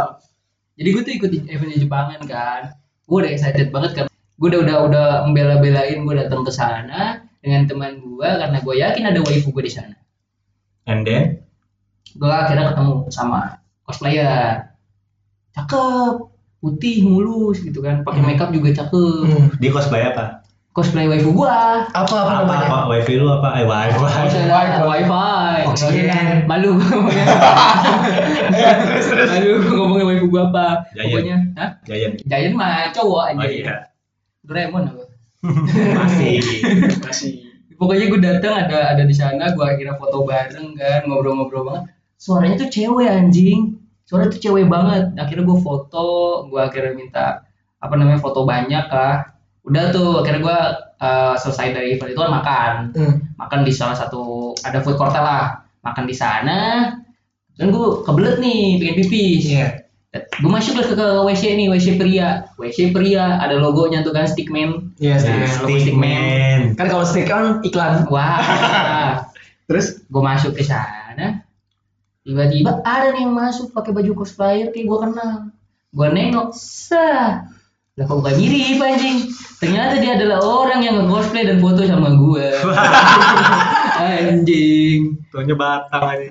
Jadi 0.81 0.89
gue 0.89 1.03
tuh 1.05 1.15
ikut 1.21 1.31
eventnya 1.53 1.77
Jepangan 1.77 2.21
kan. 2.25 2.63
Gue 3.05 3.21
udah 3.21 3.31
excited 3.37 3.69
banget 3.69 3.93
kan. 3.93 4.05
Gue 4.41 4.49
udah 4.49 4.65
udah 4.65 4.77
udah 4.89 5.07
membela-belain 5.29 6.01
gue 6.01 6.15
datang 6.17 6.49
ke 6.49 6.53
sana 6.53 7.21
dengan 7.45 7.69
teman 7.69 8.01
gue 8.01 8.25
karena 8.25 8.57
gue 8.57 8.75
yakin 8.81 9.05
ada 9.13 9.21
waifu 9.21 9.53
gue 9.53 9.69
di 9.69 9.73
sana. 9.77 9.93
And 10.89 11.05
then? 11.05 11.45
Gue 12.17 12.33
akhirnya 12.33 12.73
ketemu 12.73 13.05
sama 13.13 13.61
cosplayer. 13.85 14.73
Cakep, 15.53 16.15
putih, 16.65 17.05
mulus 17.05 17.61
gitu 17.61 17.85
kan. 17.85 18.01
Pakai 18.01 18.25
Hmm. 18.25 18.33
makeup 18.33 18.49
juga 18.49 18.73
cakep. 18.81 19.29
Hmm. 19.29 19.47
Dia 19.61 19.71
cosplay 19.77 20.09
apa? 20.09 20.41
Cosplay 20.71 21.11
waifu 21.11 21.35
gua. 21.35 21.83
Apa 21.91 22.15
apa 22.15 22.15
Apa, 22.15 22.33
namanya? 22.47 22.67
apa? 22.71 22.79
Wifi 22.95 23.19
lu 23.19 23.27
apa? 23.27 23.49
Eh, 23.59 23.67
wifi. 23.67 23.99
Wifi. 23.99 24.41
Wifi. 24.87 25.67
Oksigen. 25.67 26.47
Malu 26.47 26.69
gua 26.79 26.87
ngomongnya. 26.95 27.25
terus 28.87 29.07
terus. 29.11 29.29
Malu 29.35 29.51
gua 29.67 29.75
ngomongin 29.83 30.05
waifu 30.07 30.27
gua 30.31 30.43
apa. 30.47 30.67
Giant. 30.95 31.11
Pokoknya, 31.11 31.37
hah? 31.59 31.71
Giant. 31.83 32.15
Giant 32.23 32.55
mah 32.55 32.95
cowok 32.95 33.19
Oh 33.19 33.31
aja. 33.35 33.47
iya. 33.51 33.75
Doraemon 34.47 34.83
apa? 34.87 35.05
Masih. 35.99 36.39
Masih. 37.03 37.33
Pokoknya 37.75 38.13
gue 38.13 38.21
datang 38.21 38.53
ada 38.61 38.93
ada 38.93 39.03
di 39.09 39.17
sana, 39.17 39.57
gue 39.57 39.65
akhirnya 39.65 39.97
foto 39.97 40.29
bareng 40.29 40.77
kan, 40.77 41.01
ngobrol-ngobrol 41.09 41.65
banget. 41.65 41.89
Suaranya 42.21 42.61
tuh 42.61 42.69
cewek 42.69 43.09
anjing, 43.09 43.81
suara 44.05 44.29
tuh 44.29 44.37
cewek 44.37 44.69
banget. 44.69 45.17
Akhirnya 45.17 45.49
gue 45.49 45.59
foto, 45.65 46.09
gue 46.53 46.61
akhirnya 46.61 46.93
minta 46.93 47.27
apa 47.81 47.95
namanya 47.97 48.21
foto 48.21 48.45
banyak 48.45 48.85
lah. 48.85 49.33
Udah 49.63 49.91
tuh 49.91 50.21
akhirnya 50.21 50.41
gue 50.41 50.59
uh, 50.99 51.35
selesai 51.37 51.73
dari 51.73 51.89
event 51.95 52.11
itu 52.11 52.21
kan 52.21 52.33
makan, 52.33 52.73
Hmm. 52.93 53.15
makan 53.37 53.61
di 53.63 53.73
salah 53.73 53.95
satu 53.95 54.53
ada 54.61 54.81
food 54.81 54.97
court 54.97 55.13
lah, 55.13 55.61
makan 55.81 56.05
di 56.05 56.15
sana. 56.15 56.93
Dan 57.55 57.71
gue 57.71 58.01
kebelet 58.03 58.41
nih, 58.41 58.81
pengen 58.81 58.97
pipis. 58.99 59.45
Iya. 59.47 59.67
Gue 60.11 60.51
masuk 60.51 60.75
lah 60.75 60.87
ke, 60.89 60.95
ke 60.95 61.09
WC 61.23 61.43
nih, 61.55 61.67
WC 61.69 61.87
pria, 61.95 62.49
WC 62.57 62.91
pria, 62.91 63.37
ada 63.39 63.55
logonya 63.55 64.01
tuh 64.01 64.11
kan 64.11 64.25
stickman. 64.25 64.91
Iya, 64.97 65.21
Nah, 65.21 65.45
stick. 65.47 65.63
logo 65.63 65.77
stickman. 65.77 66.61
Kan 66.75 66.87
kalau 66.89 67.05
stick 67.05 67.29
kan 67.29 67.61
iklan. 67.61 68.09
Wah, 68.09 68.41
Terus 69.69 70.03
gue 70.03 70.23
masuk 70.25 70.57
ke 70.57 70.65
sana 70.65 71.47
tiba-tiba 72.21 72.85
ada 72.85 73.11
nih 73.11 73.25
yang 73.25 73.33
masuk 73.33 73.73
pakai 73.73 73.91
baju 73.91 74.13
cosplayer 74.15 74.69
kayak 74.71 74.87
gue 74.87 74.99
kenal 75.01 75.33
gue 75.91 76.09
nengok 76.11 76.53
sah 76.53 77.49
lah 78.01 78.09
kok 78.09 78.17
gak 78.19 78.35
mirip 78.35 78.81
anjing 78.81 79.29
ternyata 79.61 80.01
dia 80.01 80.17
adalah 80.17 80.41
orang 80.41 80.81
yang 80.81 80.97
nge-cosplay 80.99 81.45
dan 81.45 81.61
foto 81.61 81.85
sama 81.85 82.09
gue 82.11 82.47
anjing 84.01 85.21
Tuhnya 85.29 85.55
batang 85.55 86.05
aja. 86.07 86.29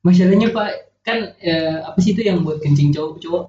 masalahnya 0.00 0.48
pak 0.48 0.68
kan 1.02 1.34
eh, 1.38 1.82
apa 1.82 1.98
sih 1.98 2.14
itu 2.14 2.22
yang 2.22 2.40
buat 2.40 2.60
kencing 2.60 2.90
cowok 2.90 3.18
cowok 3.18 3.44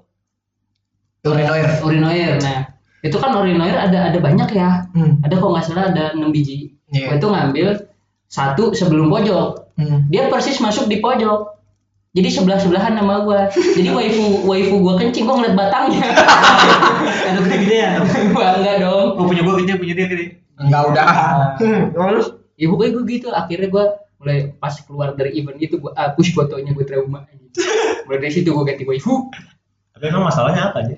urinoir. 1.22 1.68
urinoir 1.80 2.32
nah 2.40 2.66
itu 3.00 3.16
kan 3.16 3.32
urinoir 3.32 3.76
ada 3.78 4.10
ada 4.10 4.18
banyak 4.18 4.50
ya 4.50 4.90
Hmm. 4.90 5.22
ada 5.22 5.32
kok 5.32 5.46
nggak 5.46 5.64
salah 5.64 5.84
ada 5.88 6.04
6 6.12 6.26
biji 6.28 6.74
Iya. 6.90 7.06
gue 7.06 7.16
tuh 7.22 7.30
ngambil 7.30 7.66
satu 8.26 8.74
sebelum 8.74 9.06
pojok 9.08 9.70
Hmm. 9.78 10.10
dia 10.10 10.26
persis 10.26 10.58
masuk 10.58 10.84
di 10.84 10.98
pojok 10.98 11.59
jadi 12.10 12.28
sebelah 12.28 12.58
sebelahan 12.58 12.94
nama 12.94 13.22
gua 13.22 13.46
jadi 13.54 13.90
waifu 13.96 14.42
waifu 14.42 14.76
gua 14.78 14.98
kencing 14.98 15.24
gua 15.24 15.38
ngeliat 15.38 15.54
batangnya 15.54 16.02
Aduh 17.30 17.42
gede-gede 17.44 17.76
ya. 17.76 17.90
bangga 18.30 18.72
dong 18.82 19.08
Oh 19.14 19.24
punya 19.24 19.42
gua 19.42 19.54
gede, 19.56 19.78
punya 19.78 19.94
dia 19.94 20.06
gede. 20.06 20.26
Enggak 20.58 20.82
udah. 20.90 21.06
Hmm. 21.56 21.94
Terus 21.94 22.26
ya 22.54 22.66
pokoknya 22.66 22.90
gua 22.92 23.04
gitu 23.06 23.28
akhirnya 23.30 23.68
gua 23.68 23.84
mulai 24.18 24.38
pas 24.56 24.74
keluar 24.76 25.14
dari 25.14 25.32
event 25.34 25.56
itu 25.56 25.78
gua 25.78 25.94
hapus 25.94 26.34
fotonya 26.34 26.72
gua 26.72 26.84
trauma 26.84 27.20
mulai 28.04 28.18
dari 28.18 28.32
situ 28.32 28.50
gua 28.50 28.64
ganti 28.64 28.82
waifu 28.82 29.30
Tapi 29.94 30.04
emang 30.06 30.26
masalahnya 30.26 30.68
apa 30.68 30.82
aja? 30.82 30.96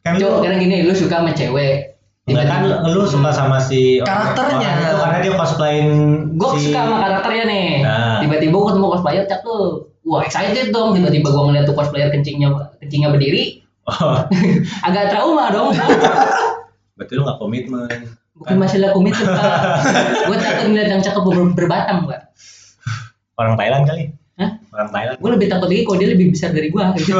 Kan 0.00 0.16
lu, 0.16 0.22
cowok 0.22 0.38
kadang 0.44 0.60
gini 0.60 0.76
lu 0.82 0.92
suka 0.92 1.18
sama 1.18 1.32
cewek 1.32 1.98
enggak 2.24 2.44
kan 2.44 2.60
lu 2.86 3.02
suka 3.04 3.30
sama 3.32 3.56
si 3.58 3.98
Karakternya. 3.98 4.68
orang 4.68 4.84
itu 4.84 4.96
karena 4.96 5.18
dia 5.18 5.32
cosplayin 5.34 5.88
gua 6.36 6.50
si 6.54 6.68
suka 6.68 6.78
sama 6.78 6.96
karakternya 7.02 7.44
nih 7.44 7.68
Nah. 7.82 8.18
tiba-tiba 8.20 8.52
gua 8.52 8.66
ketemu 8.70 8.86
cosplayer 8.88 9.24
cakep 9.26 9.72
wah 10.08 10.20
excited 10.22 10.70
dong 10.70 10.90
tiba-tiba 10.90 11.28
gua 11.28 11.44
ngeliat 11.46 11.64
tuh 11.64 11.74
cosplayer 11.74 12.08
kencingnya 12.08 12.48
kencingnya 12.78 13.10
berdiri 13.10 13.60
Oh, 13.84 14.20
agak 14.86 15.08
trauma 15.08 15.48
dong 15.48 15.72
berarti 16.92 17.12
lu 17.14 17.22
gak 17.22 17.36
komitmen. 17.36 17.88
bukan 18.34 18.56
masalah 18.56 18.90
komitmen 18.90 19.24
pak 19.26 19.60
gue 20.22 20.36
takut 20.36 20.64
ngeliat 20.66 20.88
yang 20.90 21.00
cakep 21.00 21.22
ber- 21.22 21.54
berbatang 21.54 22.04
pak 22.04 22.20
Orang 23.34 23.54
Thailand 23.54 23.84
kali. 23.84 24.10
Hah? 24.34 24.50
Orang 24.68 24.90
Thailand. 24.90 25.16
gue 25.16 25.30
lebih 25.32 25.46
takut 25.46 25.66
lagi 25.66 25.82
kalau 25.82 25.96
dia 25.96 26.10
lebih 26.10 26.26
besar 26.30 26.50
dari 26.50 26.68
gue 26.68 26.82
gitu. 26.98 27.14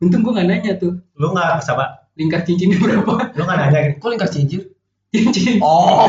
untung 0.00 0.22
gue 0.22 0.32
gak 0.32 0.48
nanya 0.48 0.72
tuh 0.74 0.96
Lu 1.14 1.30
gak 1.30 1.60
siapa? 1.60 2.08
lingkar 2.16 2.42
cincinnya 2.42 2.76
berapa 2.76 3.30
Lu 3.32 3.42
gak 3.44 3.58
nanya, 3.58 3.78
kok 3.94 4.08
lingkar 4.08 4.28
cincin? 4.28 4.64
cincin 5.14 5.60
Oh. 5.60 6.08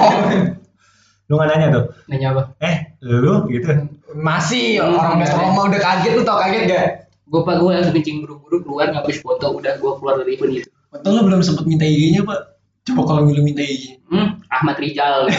lu 1.28 1.36
gak 1.36 1.50
nanya 1.50 1.68
tuh. 1.70 1.86
nanya 2.08 2.28
apa 2.32 2.42
Eh, 2.58 2.76
lu 3.00 3.46
gitu. 3.48 3.68
Masih 4.14 4.78
Hmm, 4.78 4.94
orang 4.94 5.14
enggak 5.18 5.32
Metro 5.34 5.64
udah 5.64 5.82
kaget 5.82 6.12
lu 6.12 6.22
tau 6.22 6.38
kaget 6.38 6.64
gak? 6.68 6.88
gue 7.24 7.42
pak 7.42 7.56
gue 7.56 7.70
langsung 7.70 7.94
kencing 7.94 8.18
buru-buru 8.20 8.58
keluar 8.60 8.92
ngapus 8.92 9.18
foto 9.20 9.56
udah 9.56 9.74
gue 9.74 9.92
keluar 9.96 10.20
dari 10.20 10.36
event 10.36 10.52
itu 10.54 10.68
Betul 10.90 11.12
lu 11.14 11.22
belum 11.24 11.40
sempet 11.40 11.64
minta 11.64 11.86
IG-nya, 11.86 12.20
Pak. 12.22 12.40
Coba 12.84 13.02
kalau 13.06 13.24
lu 13.24 13.40
minta 13.40 13.62
IG. 13.62 13.96
hmm, 14.06 14.44
Ahmad 14.50 14.76
Rijal 14.76 15.32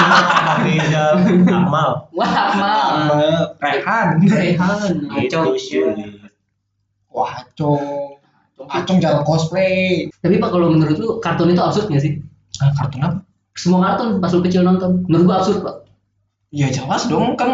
Rizal, 0.66 1.12
Akmal. 1.46 1.90
wah 2.10 2.26
Ahmad 2.26 3.54
Rehan. 3.56 4.08
Rehan 4.24 4.90
Gitu 5.16 5.38
Acong. 5.38 5.94
Wah, 7.08 7.30
Acong. 7.38 8.18
Acong 8.58 8.98
jarang 8.98 9.22
cosplay. 9.22 10.10
tapi 10.18 10.36
pak 10.36 10.48
kalau 10.48 10.66
menurut 10.68 10.96
lu 10.96 11.08
kartun 11.16 11.46
itu 11.48 11.60
absurd 11.60 11.86
gak 11.86 12.00
sih 12.00 12.18
Ah, 12.56 12.72
kartun 12.74 13.00
apa? 13.00 13.16
semua 13.52 13.84
kartun 13.86 14.18
pas 14.18 14.28
lu 14.28 14.42
kecil 14.42 14.60
nonton 14.60 15.06
menurut 15.06 15.24
gue 15.24 15.36
absurd 15.36 15.58
pak 15.60 15.76
Ya 16.48 16.66
jelas 16.66 17.06
dong 17.06 17.36
kan 17.36 17.52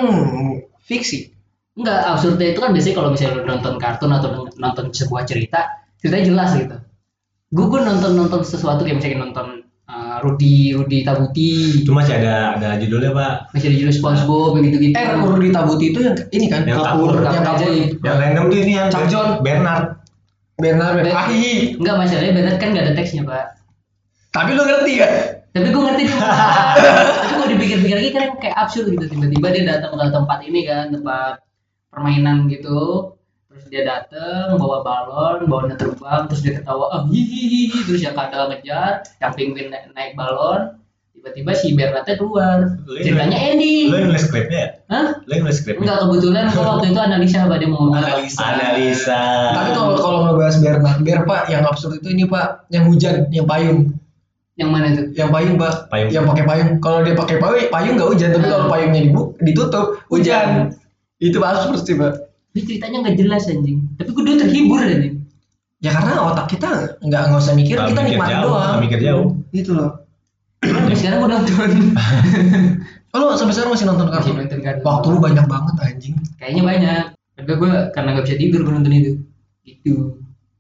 fiksi. 0.85 1.31
Enggak, 1.73 2.05
absurdnya 2.05 2.53
itu 2.53 2.61
kan 2.61 2.71
biasanya 2.77 2.97
kalau 3.01 3.09
misalnya 3.17 3.35
lu 3.41 3.45
nonton 3.49 3.75
kartun 3.81 4.13
atau 4.13 4.29
nonton 4.61 4.93
sebuah 4.93 5.25
cerita, 5.25 5.81
ceritanya 6.03 6.25
jelas 6.29 6.51
gitu. 6.59 6.77
Gue 7.53 7.67
gue 7.73 7.81
nonton 7.81 8.13
nonton 8.13 8.41
sesuatu 8.45 8.85
kayak 8.85 9.01
misalnya 9.01 9.25
nonton 9.25 9.65
uh, 9.89 10.21
Rudy 10.21 10.77
Rudy 10.77 11.01
Tabuti, 11.01 11.81
Itu 11.81 11.97
masih 11.97 12.21
ada 12.21 12.61
ada 12.61 12.77
judulnya, 12.77 13.17
Pak. 13.17 13.57
masih 13.57 13.67
ada 13.73 13.77
judul 13.81 13.95
SpongeBob 13.97 14.53
gitu 14.61 14.77
gitu. 14.81 14.95
Eh, 14.97 15.07
Rudy 15.17 15.49
Tabuti 15.49 15.85
itu 15.97 15.99
yang 16.05 16.17
ini 16.29 16.47
kan? 16.53 16.69
Yang 16.69 16.85
kapur, 16.85 17.09
kapur. 17.17 17.33
yang 17.33 17.45
kapur. 17.45 17.69
Yang 18.05 18.17
random 18.21 18.45
tuh 18.53 18.59
ini 18.61 18.73
yang 18.77 18.89
Chuck 18.93 19.07
John. 19.09 19.29
Bernard. 19.41 19.85
Bernard 20.61 20.97
Ben- 21.01 21.17
Ahi. 21.17 21.75
Enggak 21.81 21.97
masalahnya 21.97 22.33
Bernard 22.37 22.59
kan 22.61 22.69
nggak 22.77 22.85
ada 22.85 22.95
teksnya 22.95 23.23
pak. 23.25 23.45
Tapi 24.33 24.51
lu 24.57 24.63
ngerti 24.65 24.93
gak? 24.97 25.13
Tapi 25.53 25.69
gue 25.69 25.83
ngerti 25.85 26.03
tuh. 26.09 26.21
Tapi 27.21 27.33
kalau 27.37 27.49
dipikir-pikir 27.53 27.97
lagi 28.01 28.11
kan 28.17 28.25
kayak 28.41 28.57
absurd 28.57 28.89
gitu. 28.89 29.05
Tiba-tiba 29.05 29.47
dia 29.53 29.65
datang 29.69 29.93
ke 29.95 30.09
tempat 30.09 30.39
ini 30.49 30.61
kan, 30.65 30.85
tempat 30.93 31.45
permainan 31.93 32.49
gitu. 32.49 33.13
Terus 33.53 33.65
dia 33.69 33.83
datang 33.85 34.57
bawa 34.57 34.81
balon, 34.81 35.45
balonnya 35.45 35.77
terbang, 35.77 36.25
terus 36.25 36.41
dia 36.41 36.57
ketawa, 36.57 36.89
ah 36.89 37.03
hihihi, 37.05 37.85
terus 37.85 38.01
yang 38.01 38.17
kadal 38.17 38.49
ngejar, 38.49 39.05
yang 39.21 39.33
penguin 39.37 39.69
naik, 39.69 39.93
naik 39.93 40.17
balon, 40.17 40.81
tiba-tiba 41.13 41.53
si 41.53 41.77
Bernardnya 41.77 42.17
keluar. 42.17 42.81
Ceritanya. 42.89 43.53
Lu 43.53 43.93
yang 43.93 44.09
nulis 44.09 44.25
skripnya 44.25 44.57
ya? 44.59 44.69
Hah? 44.89 45.09
Lu 45.29 45.33
yang 45.37 45.45
nulis 45.45 45.61
skripnya? 45.61 45.85
Enggak 45.85 45.99
kebetulan 46.01 46.45
gua 46.49 46.65
waktu 46.65 46.87
itu 46.97 47.01
analisa 47.05 47.39
apa 47.45 47.55
dia 47.61 47.69
mau 47.69 47.79
ngomong. 47.85 48.01
Analisa. 48.01 48.41
Analisa. 48.41 49.23
Tapi 49.53 49.71
kalau 49.77 49.91
kalau 50.01 50.19
ngebahas 50.33 50.57
Bernard, 50.65 50.99
Ber 51.05 51.21
Pak, 51.29 51.43
yang 51.53 51.63
absurd 51.69 51.93
itu 52.01 52.09
ini 52.09 52.25
Pak, 52.25 52.73
yang 52.73 52.89
hujan, 52.89 53.29
yang 53.29 53.45
payung, 53.45 54.01
Yang 54.53 54.69
mana 54.69 54.87
tuh? 54.93 55.07
yang 55.13 55.31
payung 55.31 55.57
Pak, 55.57 55.75
Payung. 55.89 56.11
yang 56.13 56.25
pakai 56.25 56.45
payung. 56.45 56.71
Kalau 56.79 56.99
dia 57.01 57.15
pakai 57.15 57.37
payung, 57.41 57.69
payung 57.69 57.95
nggak 57.97 58.09
hujan, 58.09 58.29
tapi 58.31 58.45
Hmm. 58.45 58.53
kalau 58.53 58.67
payungnya 58.69 59.01
dibu 59.03 59.21
ditutup, 59.41 59.87
hujan. 60.07 60.49
Itu 61.17 61.41
absurd 61.41 61.81
sih 61.81 61.95
Pak. 61.95 62.13
Tapi 62.53 62.61
ceritanya 62.63 62.99
nggak 63.01 63.17
jelas 63.17 63.43
anjing. 63.47 63.81
Tapi 63.97 64.09
gue 64.09 64.23
dulu 64.23 64.37
terhibur 64.39 64.79
anjing. 64.79 65.25
Ya 65.81 65.91
karena 65.91 66.21
otak 66.23 66.47
kita 66.47 66.69
nggak 67.01 67.23
nggak 67.27 67.41
usah 67.41 67.55
mikir, 67.55 67.75
Nggak 67.75 67.89
kita 67.91 68.01
mikir 68.01 68.13
nikmatin 68.15 68.37
jauh, 68.37 68.47
doang. 68.47 68.77
mikir 68.79 68.99
jauh. 69.01 69.27
Gitu 69.51 69.71
loh. 69.73 69.91
Sekarang 70.93 71.19
gue 71.19 71.31
nonton. 71.31 71.71
Oh, 73.13 73.21
lu 73.21 73.37
sampai 73.37 73.53
sekarang 73.53 73.77
masih 73.77 73.85
nonton 73.85 74.09
Masih 74.09 74.17
kartun? 74.25 74.35
nonton 74.41 74.61
kartun. 74.63 74.83
Waktu 74.83 75.07
lu 75.07 75.19
banyak 75.21 75.45
banget 75.45 75.75
anjing. 75.85 76.15
Kayaknya 76.41 76.63
banyak. 76.65 77.03
Tapi 77.37 77.51
gue 77.53 77.73
karena 77.93 78.09
nggak 78.11 78.25
bisa 78.25 78.37
tidur 78.41 78.61
gue 78.63 78.73
nonton 78.73 78.89
itu. 78.91 79.13
Gitu. 79.63 80.17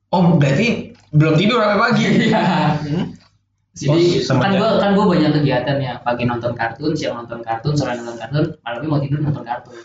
Oh, 0.08 0.36
berarti 0.36 0.92
belum 1.10 1.34
tidur 1.34 1.64
sampai 1.64 1.80
pagi. 1.80 2.04
Iya. 2.28 2.44
Hmm? 2.76 3.04
Jadi 3.72 4.20
Oh, 4.28 4.36
kan 4.36 4.52
gue 4.52 4.68
kan 4.84 4.90
gue 4.92 5.06
banyak 5.08 5.30
kegiatan 5.32 5.76
ya. 5.80 5.96
Pagi 6.04 6.28
nonton 6.28 6.52
kartun, 6.52 6.92
siang 6.92 7.24
nonton 7.24 7.40
kartun, 7.40 7.72
sore 7.72 7.96
nonton 7.96 8.20
kartun, 8.20 8.44
malamnya 8.60 8.88
mau 8.88 9.00
tidur 9.00 9.24
nonton 9.24 9.44
kartun. 9.44 9.76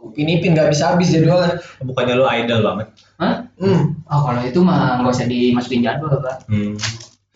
Upin 0.00 0.26
Ipin 0.26 0.56
nggak 0.56 0.72
bisa 0.72 0.96
habis 0.96 1.12
jadwalnya. 1.12 1.60
Bukannya 1.78 2.14
lu 2.18 2.24
idol 2.26 2.60
banget. 2.64 2.86
Hah? 3.20 3.46
Hmm. 3.60 4.00
Oh 4.08 4.20
kalau 4.26 4.40
itu 4.42 4.58
mah 4.64 4.98
nggak 4.98 5.12
usah 5.12 5.28
dimasukin 5.28 5.84
jadwal 5.84 6.18
pak. 6.18 6.42
Hmm. 6.50 6.74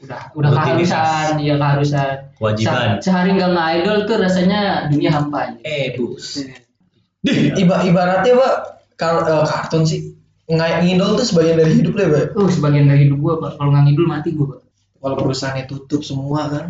Udah 0.03 0.21
udah 0.35 0.49
Rutinitas. 0.51 0.91
keharusan, 0.91 1.29
ya 1.45 1.55
keharusan. 1.61 2.15
Kewajiban. 2.41 2.89
Se- 2.99 3.09
sehari 3.09 3.31
nggak 3.37 3.51
nge-idol 3.55 3.97
tuh 4.09 4.17
rasanya 4.19 4.61
dunia 4.91 5.11
hampa. 5.15 5.61
Eh, 5.63 5.95
bus. 5.95 6.43
Dih, 7.23 7.55
iba 7.55 7.85
ibaratnya 7.85 8.33
pak 8.35 8.55
kar- 8.97 9.25
eh, 9.25 9.45
kartun 9.47 9.85
sih 9.87 10.11
nggak 10.45 10.85
ngidol 10.85 11.17
tuh 11.17 11.25
sebagian 11.25 11.57
dari 11.61 11.73
hidup 11.79 11.95
lah 11.95 12.07
pak. 12.11 12.25
Oh 12.35 12.49
sebagian 12.51 12.89
dari 12.89 13.07
hidup 13.07 13.21
gua 13.21 13.35
pak. 13.39 13.61
Kalau 13.61 13.71
nggak 13.71 13.85
ngidul 13.93 14.07
mati 14.09 14.29
gua 14.33 14.57
pak. 14.57 14.61
Kalau 15.05 15.21
perusahaannya 15.21 15.69
tutup 15.69 16.01
semua 16.01 16.49
kan. 16.49 16.65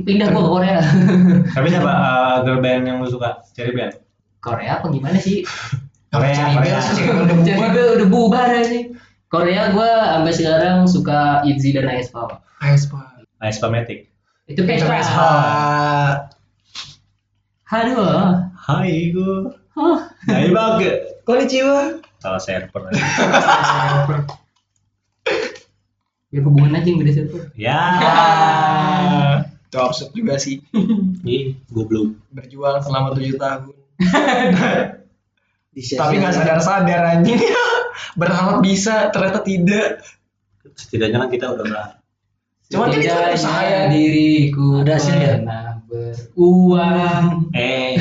Pindah 0.00 0.32
gua 0.32 0.40
ke 0.40 0.50
Korea. 0.56 0.78
Tapi 1.60 1.66
siapa 1.68 1.92
uh, 1.92 2.34
girl 2.40 2.64
band 2.64 2.88
yang 2.88 3.04
lu 3.04 3.08
suka? 3.12 3.44
Cherry 3.52 3.76
band? 3.76 4.00
Korea 4.40 4.80
apa 4.80 4.88
gimana 4.88 5.20
sih? 5.20 5.44
Korea, 6.16 6.32
Cari 6.32 6.54
Korea. 6.56 6.72
band 6.72 6.80
sih, 6.80 6.94
cari 6.96 7.10
band 7.12 7.20
udah 7.20 7.36
Jadi 7.44 7.52
bubar. 7.60 7.68
gua 7.76 7.86
udah 7.92 8.08
bubar 8.08 8.48
aja. 8.48 8.80
Korea 9.28 9.62
gua 9.76 9.90
sampai 10.16 10.32
sekarang 10.32 10.76
suka 10.88 11.18
ITZY 11.44 11.70
dan 11.76 11.86
aespa. 11.92 12.40
Aespa. 12.64 13.00
Aespa 13.44 13.66
Matic. 13.68 14.08
Itu 14.48 14.64
Vespa. 14.64 14.88
Aespa. 14.96 15.28
Aduh. 17.66 18.46
Hai 18.56 19.10
gue. 19.12 19.52
Hai 20.24 20.48
bage. 20.48 20.90
Konnichiwa. 21.26 22.00
Salah 22.22 22.40
server. 22.40 22.88
Biar 26.36 26.44
hubungan 26.44 26.76
aja 26.76 26.84
yang 26.84 27.00
beda 27.00 27.12
server. 27.16 27.48
ya. 27.56 27.80
Itu 29.72 29.80
absurd 29.80 30.12
juga 30.12 30.36
sih. 30.36 30.60
Ih, 31.24 31.56
goblok. 31.72 32.12
Berjuang 32.28 32.84
selama 32.84 33.16
tujuh 33.16 33.40
tahun. 33.40 33.72
Tapi 35.96 36.14
nggak 36.20 36.36
sadar-sadar 36.36 37.00
anjing. 37.16 37.40
Berharap 38.20 38.60
bisa, 38.60 39.08
ternyata 39.08 39.40
tidak. 39.40 40.04
Setidaknya 40.76 41.24
kan 41.24 41.30
kita 41.32 41.56
udah 41.56 41.64
berhasil. 41.64 41.96
Cuman 42.68 42.92
kan 42.92 43.00
itu 43.00 43.16
usaha 43.40 43.60
ya. 43.64 43.88
diriku 43.88 44.84
Ada 44.84 44.92
hasilnya? 45.00 45.32
pernah 45.40 45.80
beruang. 45.88 47.24
Eh, 47.56 47.96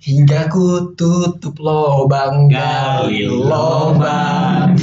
Hingga 0.00 0.48
ku 0.48 0.96
tutup 0.96 1.60
lobang 1.60 2.48
Gali 2.48 3.28
lobang. 3.28 4.80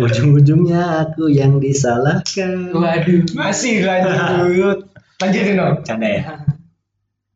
Ujung-ujungnya 0.00 1.06
aku 1.06 1.32
yang 1.32 1.58
disalahkan. 1.60 2.70
Waduh. 2.74 3.24
Masih 3.32 3.84
lanjut. 3.84 4.88
Lanjutin 5.22 5.56
dong. 5.56 5.80
Canda 5.84 6.08
ya. 6.08 6.22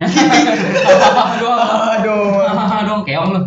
Aduh. 0.00 1.56
Aduh. 2.00 2.44
Dong 2.80 3.04
keong 3.04 3.28
lu. 3.36 3.40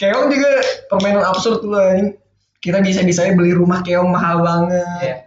Keong 0.00 0.26
juga 0.32 0.50
permainan 0.88 1.28
absurd 1.28 1.60
tuh 1.60 1.76
anjing. 1.76 2.16
Kita 2.60 2.80
bisa 2.80 3.04
bisanya 3.04 3.36
beli 3.36 3.52
rumah 3.52 3.84
keong 3.84 4.08
mahal 4.08 4.40
banget. 4.40 4.84
Iya. 5.04 5.23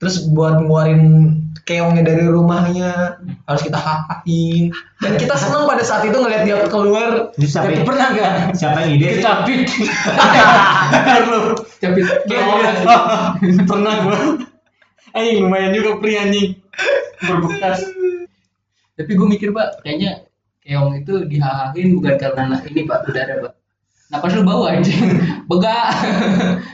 Terus 0.00 0.32
buat 0.32 0.64
ngeluarin 0.64 1.36
keongnya 1.68 2.02
dari 2.08 2.24
rumahnya 2.24 3.20
harus 3.44 3.62
kita 3.62 3.76
hakain. 3.76 4.72
Dan 4.96 5.12
kita 5.20 5.36
senang 5.36 5.68
pada 5.68 5.84
saat 5.84 6.08
itu 6.08 6.16
ngeliat 6.16 6.48
dia 6.48 6.56
keluar. 6.72 7.36
Siapa 7.36 7.68
yang, 7.68 7.84
pernah 7.84 8.08
nggak? 8.16 8.56
siapa 8.56 8.80
yang 8.88 8.90
ide 8.96 9.06
sih? 9.06 9.16
Kecapit. 9.20 9.60
Lu. 11.28 11.40
Kecapit. 11.76 12.04
Oh, 12.32 12.56
pernah 13.76 13.94
gua. 14.08 14.18
Anjing 15.12 15.44
lumayan 15.44 15.76
juga 15.76 16.00
pri 16.00 16.12
anjing. 16.16 16.48
Berbekas. 17.20 17.84
Tapi 18.96 19.10
gue 19.12 19.26
mikir 19.28 19.52
pak, 19.52 19.84
kayaknya 19.84 20.24
keong 20.64 20.96
itu 20.96 21.28
dihahain 21.28 21.88
bukan 21.92 22.14
karena 22.16 22.56
ini 22.64 22.88
pak 22.88 23.04
udara 23.04 23.34
pak. 23.44 23.52
Napas 24.10 24.34
lu 24.34 24.42
bau 24.42 24.66
anjing, 24.66 25.22
begak. 25.46 25.86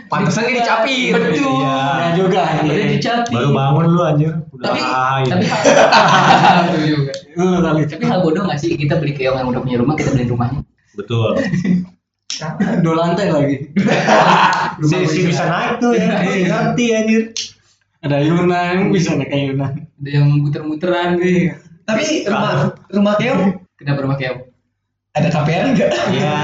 Pantesan 0.08 0.48
dia 0.48 0.64
dicapit. 0.64 1.12
Betul. 1.12 1.60
Iya. 1.60 1.76
Pernah 1.76 2.12
juga 2.16 2.40
Udah 2.40 2.64
anjing. 2.64 2.90
dicapit. 2.96 3.34
Baru 3.36 3.50
bangun 3.52 3.84
lu 3.92 4.00
anjir. 4.00 4.32
Udah 4.56 4.64
Tapi- 4.72 4.84
tapi 5.28 5.44
hal 5.44 6.56
Betul 6.64 6.82
juga. 6.88 7.12
Lu 7.36 7.60
kali. 7.60 7.80
Tapi 7.84 8.04
hal 8.08 8.18
bodoh 8.24 8.42
nggak 8.48 8.56
sih 8.56 8.72
kita 8.80 8.96
beli 8.96 9.12
keong 9.12 9.36
yang 9.36 9.48
udah 9.52 9.60
punya 9.60 9.76
rumah 9.76 9.92
kita 9.94 10.16
beliin 10.16 10.32
rumahnya? 10.32 10.60
Betul. 10.96 11.36
Dua 12.84 12.94
lantai 12.96 13.28
lagi. 13.28 13.56
Si, 14.76 14.96
si 15.08 15.24
bisa 15.24 15.48
naik 15.48 15.80
tuh 15.80 15.96
ya. 15.96 16.20
Ngerti 16.20 16.84
anjir. 16.92 17.22
Ada 18.00 18.20
Yunan, 18.20 18.92
bisa 18.92 19.16
naik 19.16 19.28
ke 19.28 19.36
Yunan. 19.48 19.72
Ada 20.00 20.08
yang 20.08 20.28
muter-muteran 20.40 21.16
gitu. 21.16 21.52
Tapi 21.84 22.28
rumah 22.28 22.76
rumah 22.88 23.14
keong 23.16 23.60
Kenapa 23.76 24.04
rumah 24.04 24.16
keong? 24.16 24.40
Ada 25.16 25.28
KPR 25.32 25.64
enggak? 25.72 25.90
Iya, 26.12 26.36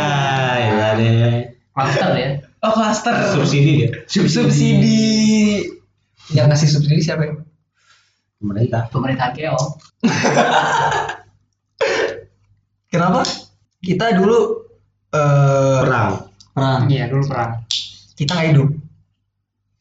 iya 0.57 0.89
deh. 0.97 1.53
Cluster 1.77 2.11
ya. 2.17 2.29
Oh 2.65 2.73
cluster. 2.73 3.13
Subsidi 3.37 3.85
dia. 3.85 3.89
Subsidi. 4.09 5.69
Yang 6.33 6.47
ngasih 6.49 6.69
subsidi 6.73 7.03
siapa 7.05 7.29
ya? 7.29 7.35
Pemerintah. 8.41 8.89
Pemerintahan 8.89 9.33
keong. 9.37 9.69
Kenapa? 12.93 13.21
Kita 13.85 14.17
dulu 14.17 14.65
eh 15.13 15.81
Perang. 15.85 16.13
Perang. 16.57 16.81
Iya 16.89 17.13
dulu 17.13 17.25
perang. 17.29 17.65
kita 18.13 18.37
nggak 18.37 18.49
hidup. 18.57 18.69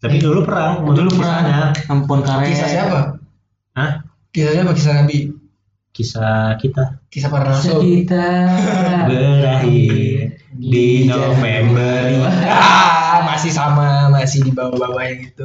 Tapi 0.02 0.18
dulu 0.20 0.40
perang. 0.44 0.84
Dulu 0.84 1.10
perang. 1.16 1.72
Ampun 1.88 2.20
karet. 2.26 2.52
Kisah 2.52 2.68
siapa? 2.68 3.00
Hah? 3.78 4.04
Kisah 4.36 4.52
siapa? 4.52 4.72
Kisah 4.76 4.94
Nabi. 5.00 5.31
Kisah 5.92 6.56
kita. 6.56 7.04
Kisah 7.12 7.28
para 7.28 7.52
rasul. 7.52 7.84
Kita 7.84 8.48
Berakhir 9.06 10.40
di 10.52 11.04
November. 11.04 12.00
Ah, 13.12 13.28
masih 13.28 13.52
sama, 13.52 14.08
masih 14.08 14.40
di 14.40 14.56
bawah-bawah 14.56 15.04
gitu. 15.20 15.44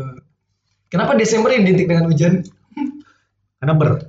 Kenapa 0.86 1.18
Desember 1.18 1.50
identik 1.50 1.90
dengan 1.90 2.06
hujan? 2.06 2.46
Karena 3.58 3.74
ber. 3.74 4.06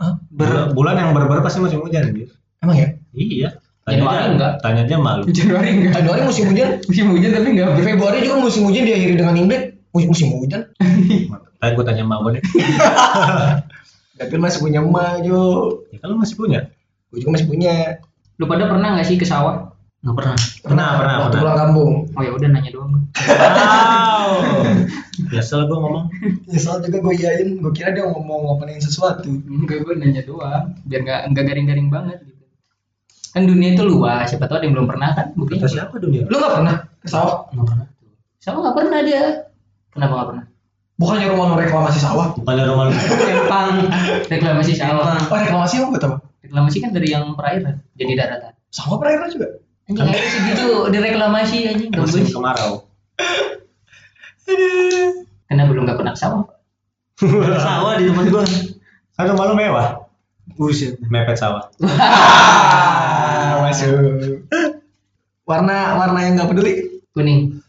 Hah? 0.00 0.16
Ber- 0.32 0.72
bulan 0.72 0.96
yang 0.96 1.12
ber-ber 1.12 1.44
pasti 1.44 1.60
musim 1.60 1.84
hujan 1.84 2.08
anjir. 2.08 2.32
Emang 2.56 2.72
ya? 2.72 2.88
Iya. 3.12 3.60
Januari 3.84 4.16
aja- 4.16 4.32
enggak? 4.32 4.52
Tanya 4.64 4.80
aja 4.88 4.96
malu. 4.96 5.22
Januari 5.28 5.68
enggak. 5.76 5.92
Januari 5.92 6.20
musim 6.24 6.44
hujan. 6.48 6.68
Musim 6.88 7.06
hujan 7.12 7.30
tapi 7.36 7.48
enggak 7.52 7.68
Di 7.76 7.82
Februari 7.84 8.18
juga 8.24 8.36
musim 8.40 8.62
hujan 8.64 8.82
diakhiri 8.88 9.14
dengan 9.14 9.34
Imlek. 9.36 9.62
Musim, 9.92 10.08
musim 10.08 10.26
hujan. 10.32 10.62
Tadi 11.60 11.72
gue 11.76 11.84
tanya 11.84 12.02
sama 12.08 12.16
gue 12.24 12.40
deh. 12.40 12.44
Tapi 14.16 14.34
masih 14.40 14.58
punya 14.64 14.80
emak 14.80 15.24
Jo. 15.24 15.40
Ya 15.92 16.04
lu 16.08 16.16
masih 16.16 16.36
punya? 16.40 16.60
Gue 17.12 17.20
juga 17.20 17.36
masih 17.36 17.48
punya. 17.48 18.00
Lu 18.40 18.44
pada 18.48 18.64
pernah 18.68 18.96
nggak 18.96 19.06
sih 19.08 19.16
ke 19.20 19.24
sawah? 19.28 19.72
Nggak 20.04 20.16
pernah. 20.16 20.36
Pernah, 20.64 20.88
pernah, 20.96 21.14
Waktu 21.20 21.28
pernah. 21.36 21.42
pulang 21.42 21.58
kampung. 21.58 21.92
Oh 22.16 22.22
ya 22.24 22.30
udah 22.32 22.48
nanya 22.48 22.70
doang. 22.72 22.92
Wow. 22.96 24.30
Biasa 25.32 25.52
gue 25.66 25.78
ngomong. 25.78 26.06
Nyesel 26.48 26.76
juga 26.84 26.98
gue 27.00 27.14
iyain. 27.16 27.48
Gue 27.60 27.72
kira 27.72 27.90
dia 27.92 28.04
ngomong 28.08 28.40
ngopenin 28.48 28.80
sesuatu. 28.80 29.28
Enggak 29.28 29.84
gue 29.84 29.94
nanya 29.96 30.22
doang. 30.24 30.76
Biar 30.88 31.00
nggak 31.04 31.20
nggak 31.32 31.44
garing-garing 31.44 31.88
banget 31.88 32.18
gitu. 32.24 32.44
Kan 33.36 33.44
dunia 33.44 33.76
itu 33.76 33.84
luas. 33.84 34.32
Siapa 34.32 34.48
tahu 34.48 34.60
ada 34.60 34.64
yang 34.64 34.74
belum 34.80 34.88
pernah 34.88 35.10
kan? 35.12 35.26
Kata 35.36 35.68
siapa 35.68 36.00
dunia? 36.00 36.24
Lu 36.28 36.40
gak 36.40 36.52
pernah 36.56 36.76
ke 37.04 37.08
sawah? 37.08 37.48
Nggak 37.52 37.66
pernah. 37.68 37.86
Sama 38.40 38.58
nggak 38.62 38.76
pernah 38.78 38.98
dia. 39.02 39.24
Kenapa 39.92 40.12
nggak 40.12 40.28
pernah? 40.32 40.44
Bukannya 40.96 41.28
rumah 41.28 41.52
reklamasi 41.54 42.00
sawah? 42.00 42.32
Bukannya 42.32 42.64
rumah. 42.64 42.88
Empang. 42.88 43.84
Reklamasi 44.32 44.72
sawah. 44.72 45.20
Oh 45.28 45.36
reklamasi 45.36 45.84
apa 45.84 45.96
tau? 46.00 46.14
Reklamasi 46.40 46.76
kan 46.80 46.90
dari 46.96 47.12
yang 47.12 47.36
perairan 47.36 47.84
jadi 47.94 48.12
daratan. 48.16 48.52
Sawah 48.72 48.96
perairan 48.96 49.28
juga? 49.28 49.60
Anjing 49.86 50.02
ada 50.02 50.18
sih 50.18 50.40
gitu 50.50 50.66
direklamasi 50.90 51.58
anjing 51.70 51.90
Musim 51.94 52.26
gabus. 52.26 52.32
kemarau. 52.32 52.72
Kenapa 55.46 55.68
belum 55.70 55.84
nggak 55.86 55.98
pernah 56.00 56.14
sawah? 56.16 56.42
Sawah 57.60 57.92
di 57.96 58.10
tempat 58.10 58.26
gua. 58.28 58.42
Kan 59.14 59.24
rumah 59.30 59.44
lu 59.46 59.54
mewah. 59.54 59.88
Buset. 60.56 60.96
Mepet 61.06 61.36
sawah. 61.36 61.68
Ah, 61.84 63.60
masuk. 63.68 64.42
Warna 65.44 66.00
warna 66.00 66.18
yang 66.24 66.40
nggak 66.40 66.48
peduli 66.50 66.72
Kuning. 67.12 67.60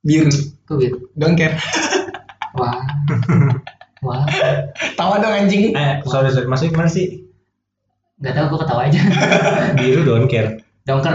biru. 0.00 0.32
Kok 0.64 0.76
gitu? 0.80 0.96
Don't 1.18 1.36
care. 1.36 1.58
Wah. 2.56 2.82
Wah. 4.06 4.24
Tawa 4.96 5.20
dong 5.20 5.34
anjing. 5.44 5.76
Eh, 5.76 5.92
sorry 6.08 6.32
sorry. 6.32 6.48
Masih 6.48 6.72
gimana 6.72 6.88
sih? 6.88 7.28
Gak 8.20 8.36
tau 8.36 8.52
gue 8.52 8.58
ketawa 8.60 8.88
aja. 8.88 9.00
Biru 9.80 10.04
don't 10.04 10.28
care. 10.28 10.60
Dongker. 10.84 11.12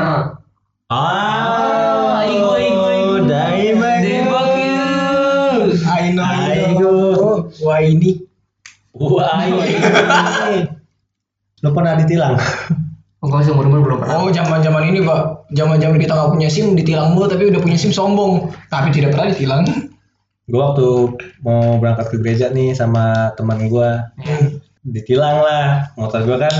Ah, 0.85 2.21
aigo, 2.21 2.53
aigo, 2.57 2.83
aigo. 2.89 3.15
Daimaku. 3.25 4.05
Daimaku. 4.05 4.63
I 5.85 6.13
know, 6.13 6.25
I 6.25 6.73
know. 6.77 7.49
Wah 7.65 7.81
ini. 7.81 8.25
Wah, 8.93 9.41
ini. 9.49 10.69
Lu 11.65 11.69
pernah 11.73 11.97
ditilang? 11.97 12.37
Enggak 13.25 13.49
usah 13.49 13.53
umur-umur 13.57 13.81
belum 13.81 13.97
pernah. 14.05 14.21
Oh 14.21 14.29
zaman 14.29 14.61
zaman 14.61 14.93
ini 14.93 15.01
pak. 15.01 15.49
Zaman 15.57 15.81
zaman 15.81 15.97
kita 15.97 16.13
nggak 16.13 16.31
punya 16.37 16.49
sim 16.53 16.77
ditilang 16.77 17.17
mulu 17.17 17.25
tapi 17.25 17.49
udah 17.49 17.57
punya 17.57 17.77
sim 17.77 17.89
sombong. 17.89 18.53
Tapi 18.69 18.93
tidak 18.93 19.17
pernah 19.17 19.33
ditilang. 19.33 19.65
Gue 20.45 20.61
waktu 20.61 20.87
mau 21.41 21.81
berangkat 21.81 22.13
ke 22.13 22.17
gereja 22.21 22.53
nih 22.53 22.77
sama 22.77 23.33
teman 23.33 23.65
gue, 23.65 23.89
Ya. 24.21 24.37
ditilang 24.85 25.41
lah. 25.41 25.89
Motor 25.97 26.21
gue 26.21 26.37
kan 26.37 26.55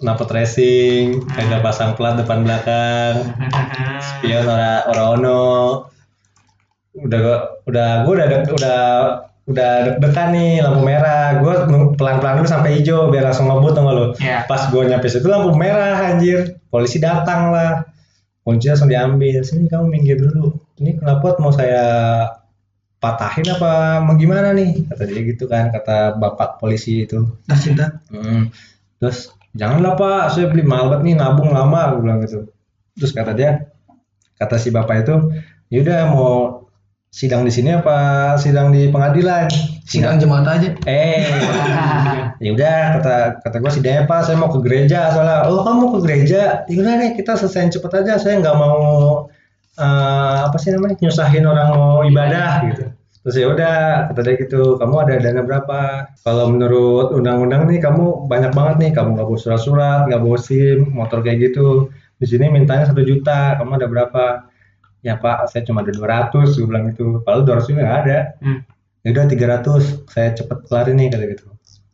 knalpot 0.00 0.32
racing, 0.32 1.22
kagak 1.28 1.62
pasang 1.62 1.94
plat 1.94 2.18
depan 2.18 2.42
belakang, 2.42 3.30
spion 4.00 4.48
ora 4.48 4.82
ora 4.84 5.02
ono. 5.14 5.42
Udah 6.90 7.18
gua- 7.22 7.44
udah 7.64 7.88
gua 8.02 8.12
udah 8.18 8.26
udah 8.50 8.78
udah 9.46 9.70
deg-degan 9.86 10.28
nih 10.34 10.58
lampu 10.58 10.80
merah. 10.82 11.38
Gua 11.38 11.70
pelan-pelan 11.94 12.42
dulu 12.42 12.48
sampai 12.50 12.82
hijau 12.82 13.12
biar 13.12 13.30
langsung 13.30 13.46
ngebut 13.46 13.72
tau 13.72 13.86
gak 13.86 13.94
lu. 13.94 14.06
Ya. 14.18 14.42
Pas 14.50 14.66
gua 14.72 14.82
nyampe 14.88 15.06
situ 15.06 15.30
lampu 15.30 15.54
merah 15.54 16.02
anjir. 16.02 16.58
Polisi 16.66 16.98
datang 16.98 17.54
lah. 17.54 17.86
Kunci 18.42 18.72
langsung 18.72 18.90
diambil. 18.90 19.38
Sini 19.46 19.70
kamu 19.70 19.86
minggir 19.86 20.18
dulu. 20.18 20.50
Ini 20.82 20.98
knalpot 20.98 21.38
mau 21.38 21.54
saya 21.54 21.84
patahin 23.00 23.48
apa 23.48 24.04
mau 24.04 24.14
gimana 24.14 24.52
nih? 24.52 24.84
Kata 24.86 25.08
dia 25.08 25.20
gitu 25.24 25.48
kan, 25.48 25.72
kata 25.72 26.20
bapak 26.20 26.60
polisi 26.60 27.08
itu. 27.08 27.24
Dah 27.48 27.56
cinta. 27.56 28.04
Hmm. 28.12 28.52
Terus 29.00 29.32
janganlah 29.56 29.96
pak, 29.96 30.36
saya 30.36 30.52
beli 30.52 30.62
mahal 30.62 30.92
banget 30.92 31.02
nih 31.08 31.14
nabung 31.16 31.50
lama, 31.50 31.96
gue 31.96 32.00
bilang 32.04 32.20
gitu. 32.22 32.52
Terus 33.00 33.12
kata 33.16 33.32
dia, 33.32 33.72
kata 34.36 34.60
si 34.60 34.68
bapak 34.68 35.08
itu, 35.08 35.16
yaudah 35.72 36.12
mau 36.12 36.32
sidang 37.10 37.42
di 37.42 37.50
sini 37.50 37.74
apa 37.74 38.36
sidang 38.36 38.70
di 38.70 38.92
pengadilan? 38.92 39.48
Sidang 39.88 40.20
jemaat 40.20 40.46
aja. 40.46 40.68
Eh, 40.84 41.24
ya 42.44 42.50
udah 42.52 43.00
kata 43.00 43.14
kata 43.40 43.56
gue 43.64 43.72
sidangnya 43.72 44.04
pak, 44.04 44.28
saya 44.28 44.36
mau 44.36 44.52
ke 44.52 44.60
gereja 44.60 45.08
soalnya. 45.08 45.48
Oh 45.48 45.64
kamu 45.64 45.88
mau 45.88 45.90
ke 45.96 46.00
gereja? 46.04 46.68
Udah 46.68 46.94
nih 47.00 47.16
kita 47.16 47.40
selesaiin 47.40 47.72
cepet 47.72 48.04
aja. 48.04 48.20
Saya 48.20 48.44
nggak 48.44 48.56
mau 48.60 49.29
eh, 49.78 50.36
apa 50.46 50.56
sih 50.58 50.70
namanya 50.74 50.96
nyusahin 50.98 51.44
orang 51.46 51.68
mau 51.74 52.02
ibadah 52.02 52.50
gitu. 52.72 52.84
Terus 53.20 53.36
ya 53.36 53.46
udah 53.52 53.76
kata 54.08 54.20
dia 54.24 54.34
gitu, 54.40 54.80
kamu 54.80 54.94
ada 55.04 55.14
dana 55.20 55.44
berapa? 55.44 55.80
Kalau 56.24 56.48
menurut 56.48 57.12
undang-undang 57.12 57.68
nih 57.68 57.76
kamu 57.84 58.24
banyak 58.24 58.52
banget 58.56 58.76
nih, 58.80 58.90
kamu 58.96 59.12
nggak 59.12 59.28
bawa 59.28 59.38
surat-surat, 59.38 60.00
nggak 60.08 60.22
bawa 60.24 60.38
SIM, 60.40 60.88
motor 60.88 61.20
kayak 61.20 61.52
gitu. 61.52 61.92
Di 62.16 62.24
sini 62.24 62.48
mintanya 62.48 62.88
satu 62.88 63.04
juta, 63.04 63.60
kamu 63.60 63.76
ada 63.76 63.86
berapa? 63.92 64.24
Ya 65.04 65.20
pak, 65.20 65.52
saya 65.52 65.64
cuma 65.68 65.84
ada 65.84 65.92
200, 65.92 66.56
gue 66.56 66.64
bilang 66.64 66.88
gitu. 66.92 67.20
Kalau 67.24 67.44
200 67.44 67.68
juga 67.68 67.80
nggak 67.84 67.98
ada 68.04 68.18
Hmm. 68.40 68.60
ya 69.00 69.08
udah 69.16 69.24
300 69.32 69.80
saya 70.12 70.28
cepet 70.36 70.58
kelarin 70.68 70.96
nih 71.00 71.08
kata 71.08 71.24
gitu 71.32 71.44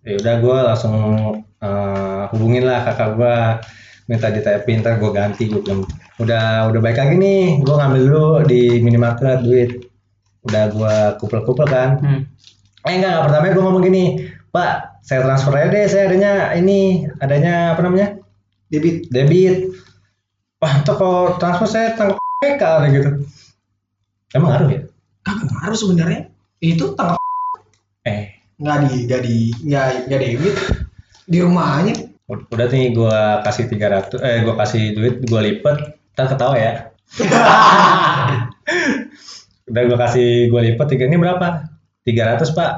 ya 0.03 0.15
udah 0.19 0.35
gue 0.43 0.57
langsung 0.59 0.95
eh, 1.63 2.23
hubungin 2.35 2.67
lah 2.67 2.83
kakak 2.83 3.11
gue 3.15 3.37
minta 4.07 4.31
ditepin 4.31 4.83
ntar 4.83 4.99
gue 5.03 5.11
ganti 5.11 5.51
gue 5.51 5.61
bilang 5.63 5.83
udah 6.23 6.71
udah 6.71 6.81
baik 6.83 6.99
lagi 6.99 7.15
nih 7.19 7.61
gue 7.63 7.75
ngambil 7.75 8.01
dulu 8.07 8.27
di 8.47 8.63
minimarket 8.83 9.43
duit 9.43 9.71
udah 10.47 10.63
gue 10.71 10.95
kupel-kupel 11.19 11.67
kan 11.67 11.99
Hmm. 11.99 12.21
eh 12.87 12.93
enggak, 12.95 13.11
enggak 13.11 13.23
pertama 13.27 13.45
gue 13.51 13.63
ngomong 13.67 13.83
gini 13.83 14.05
pak 14.55 15.03
saya 15.03 15.27
transfer 15.27 15.53
aja 15.55 15.69
deh 15.71 15.87
saya 15.91 16.05
adanya 16.11 16.33
ini 16.55 17.07
adanya 17.19 17.75
apa 17.75 17.81
namanya 17.83 18.09
Debit. 18.71 19.11
debit 19.11 19.71
wah 20.59 20.73
ntar 20.83 20.95
kalau 20.99 21.35
transfer 21.39 21.67
saya 21.67 21.95
tangkap 21.99 22.19
PK 22.43 22.63
ada 22.63 22.87
gitu 22.91 23.11
emang 24.35 24.51
ngaruh 24.55 24.71
ya 24.71 24.83
Kagak 25.27 25.51
ngaruh 25.51 25.75
sebenarnya. 25.75 26.21
Itu 26.63 26.95
tangkap 26.95 27.19
eh 28.07 28.39
nggak 28.63 28.79
di 28.87 28.95
nggak 29.11 29.21
di 29.27 29.37
nggak 29.67 29.87
nggak 30.07 30.21
debit 30.23 30.57
di 31.27 31.39
rumahnya. 31.43 31.95
Ud- 32.27 32.47
Udah 32.51 32.67
nih 32.67 32.91
gua 32.91 33.39
kasih 33.47 33.71
300 33.71 34.19
eh 34.19 34.43
gua 34.43 34.59
kasih 34.59 34.99
duit 34.99 35.23
gua 35.31 35.47
lipet 35.47 35.79
ntar 36.15 36.27
ketawa 36.27 36.59
ya. 36.59 36.91
Udah 39.71 39.83
gua 39.87 39.99
kasih 40.07 40.51
gua 40.51 40.61
lipet 40.63 40.87
tiga 40.91 41.05
ini 41.07 41.19
berapa? 41.19 41.67
300 42.07 42.55
pak. 42.55 42.73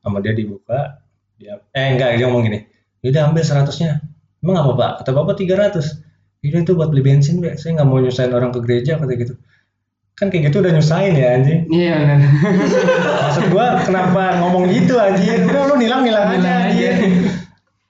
Sama 0.00 0.20
dia 0.20 0.32
dibuka. 0.32 1.00
Dia 1.36 1.60
eh 1.72 1.86
enggak 1.96 2.16
dia 2.16 2.28
ngomong 2.28 2.48
gini. 2.48 2.60
Udah 3.04 3.28
ambil 3.28 3.44
100-nya. 3.44 4.00
Emang 4.40 4.56
apa 4.60 4.72
pak? 4.76 4.90
Kata 5.04 5.10
bapak 5.12 5.36
300. 5.40 6.00
Ini 6.44 6.60
itu 6.60 6.76
buat 6.76 6.92
beli 6.92 7.00
bensin 7.00 7.40
be. 7.40 7.56
Saya 7.56 7.80
nggak 7.80 7.88
mau 7.88 8.00
nyusahin 8.00 8.32
orang 8.36 8.52
ke 8.52 8.60
gereja 8.64 9.00
kata 9.00 9.12
gitu. 9.16 9.34
Kan 10.12 10.28
kayak 10.28 10.52
gitu 10.52 10.60
udah 10.60 10.72
nyusahin 10.76 11.16
ya 11.16 11.40
anjing. 11.40 11.60
Iya 11.72 11.94
benar. 12.04 12.20
Maksud 13.28 13.44
gua 13.48 13.80
kenapa 13.80 14.44
ngomong 14.44 14.68
gitu 14.68 15.00
anjir? 15.00 15.40
Udah 15.48 15.72
lu 15.72 15.74
aja 15.76 15.80
Nilang 15.80 16.02
aja. 16.04 16.52
anjir. 16.68 16.92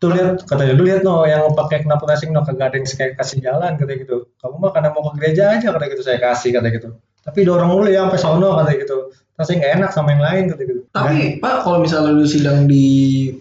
Tuh 0.04 0.12
lihat 0.12 0.44
katanya 0.44 0.76
dulu 0.76 0.84
lihat 0.84 1.00
no 1.00 1.24
yang 1.24 1.48
pakai 1.56 1.80
knalpot 1.80 2.12
racing 2.12 2.36
no 2.36 2.44
kagak 2.44 2.68
ada 2.68 2.76
yang 2.76 2.84
kayak 2.84 3.16
kasih 3.16 3.40
jalan 3.40 3.72
kata 3.80 3.92
gitu. 3.96 4.28
Kamu 4.36 4.60
mah 4.60 4.70
karena 4.76 4.92
mau 4.92 5.00
ke 5.08 5.10
gereja 5.16 5.56
aja 5.56 5.72
kata 5.72 5.84
gitu 5.88 6.02
saya 6.04 6.20
kasih 6.20 6.52
kata 6.52 6.68
gitu. 6.68 6.88
Tapi 7.24 7.40
dorong 7.48 7.72
mulu 7.72 7.88
ya 7.88 8.04
sampai 8.04 8.20
sono 8.20 8.52
kata 8.60 8.76
gitu. 8.76 9.08
Terus 9.08 9.46
saya 9.48 9.56
nggak 9.56 9.72
enak 9.80 9.90
sama 9.96 10.08
yang 10.12 10.22
lain 10.22 10.44
kata 10.52 10.62
gitu. 10.68 10.80
Tapi 10.92 11.16
Pak 11.40 11.64
kalau 11.64 11.78
misalnya 11.80 12.12
lu 12.12 12.28
sidang 12.28 12.68
di 12.68 12.84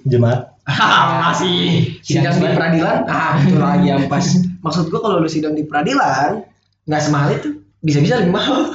jemaat. 0.07 0.55
masih 1.27 1.91
sidang 1.99 2.39
di 2.39 2.47
peradilan, 2.55 3.03
ah 3.11 3.35
itu 3.43 3.59
lagi 3.59 3.91
yang 3.91 4.07
pas. 4.07 4.23
Maksud 4.63 4.87
gua 4.87 5.03
kalau 5.03 5.19
lu 5.19 5.27
sidang 5.27 5.59
di 5.59 5.67
peradilan 5.67 6.39
nggak 6.87 7.01
semahal 7.03 7.35
itu, 7.35 7.62
bisa-bisa 7.83 8.23
lebih 8.23 8.33
mahal. 8.33 8.59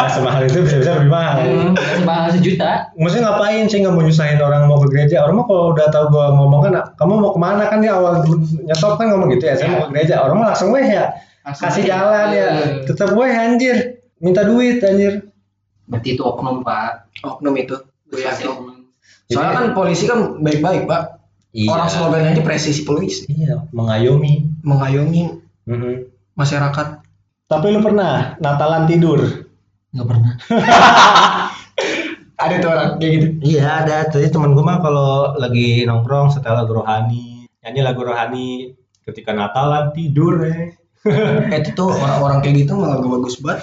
Nah, 0.00 0.08
semahal 0.08 0.46
itu 0.46 0.64
bisa-bisa 0.64 0.96
lebih 0.96 1.10
mahal. 1.10 1.36
Hmm, 1.38 1.74
nggak 1.74 1.96
sebahal 2.00 2.28
sejuta. 2.32 2.70
Maksudnya 2.96 3.22
ngapain 3.26 3.64
sih 3.66 3.78
nggak 3.82 3.92
mau 3.92 4.00
nyusahin 4.00 4.40
orang 4.40 4.64
mau 4.64 4.80
ke 4.80 4.88
gereja? 4.88 5.16
Orang 5.20 5.36
mah 5.36 5.46
kalau 5.46 5.64
udah 5.74 5.86
tahu 5.90 6.04
gua 6.08 6.26
ngomong 6.32 6.60
kan, 6.64 6.72
kamu 6.96 7.12
mau 7.18 7.30
ke 7.30 7.40
mana 7.40 7.62
kan 7.66 7.78
dia 7.78 7.92
awal 7.92 8.24
nyetop 8.64 8.96
kan 8.96 9.06
ngomong 9.10 9.28
gitu 9.30 9.44
ya, 9.44 9.54
saya 9.54 9.68
mau 9.68 9.84
ke 9.84 9.92
gereja. 9.92 10.22
Orang 10.22 10.40
mah 10.40 10.54
langsung 10.54 10.70
weh 10.70 10.82
ya, 10.82 11.12
Langsung 11.42 11.64
kasih 11.68 11.82
aja. 11.84 11.90
jalan 11.92 12.26
ya, 12.30 12.46
Eh, 12.48 12.66
tetap 12.86 13.08
weh 13.12 13.28
anjir, 13.28 13.76
minta 14.16 14.40
duit 14.42 14.80
anjir. 14.80 15.28
Berarti 15.84 16.08
itu 16.10 16.22
oknum 16.22 16.62
pak. 16.62 17.10
Oknum 17.20 17.54
itu, 17.54 17.76
gue 18.06 18.22
yakin. 18.22 18.48
Soalnya 19.26 19.52
kan 19.52 19.64
polisi 19.72 20.04
kan 20.06 20.38
baik-baik 20.38 20.86
Pak. 20.86 21.02
Orang 21.66 21.86
slogannya 21.86 22.30
aja 22.30 22.42
presisi 22.42 22.82
polisi, 22.82 23.26
Iya, 23.28 23.66
mengayomi. 23.70 24.62
mengayomi 24.62 25.34
Mhm. 25.66 26.06
masyarakat. 26.32 26.99
Tapi 27.50 27.66
lu 27.74 27.82
pernah 27.82 28.38
Natalan 28.38 28.86
tidur? 28.86 29.18
Nggak 29.90 30.06
pernah. 30.06 30.32
Ada 32.46 32.54
tuh 32.62 32.70
orang 32.70 32.90
kayak 33.02 33.12
gitu. 33.18 33.26
Iya 33.52 33.84
ada. 33.84 33.96
Jadi 34.08 34.32
temen 34.32 34.56
gue 34.56 34.64
mah 34.64 34.80
kalau 34.80 35.36
lagi 35.36 35.84
nongkrong 35.84 36.32
setel 36.32 36.56
lagu 36.56 36.72
rohani, 36.72 37.44
nyanyi 37.60 37.80
lagu 37.84 38.00
rohani, 38.00 38.72
ketika 39.04 39.36
Natalan 39.36 39.92
tidur 39.92 40.40
eh. 40.48 40.72
Eh, 41.04 41.60
itu 41.60 41.76
tuh 41.76 41.92
orang-orang 41.92 42.40
kayak 42.40 42.64
gitu 42.64 42.76
malah 42.76 43.00
gak 43.00 43.12
bagus 43.12 43.40
banget. 43.44 43.60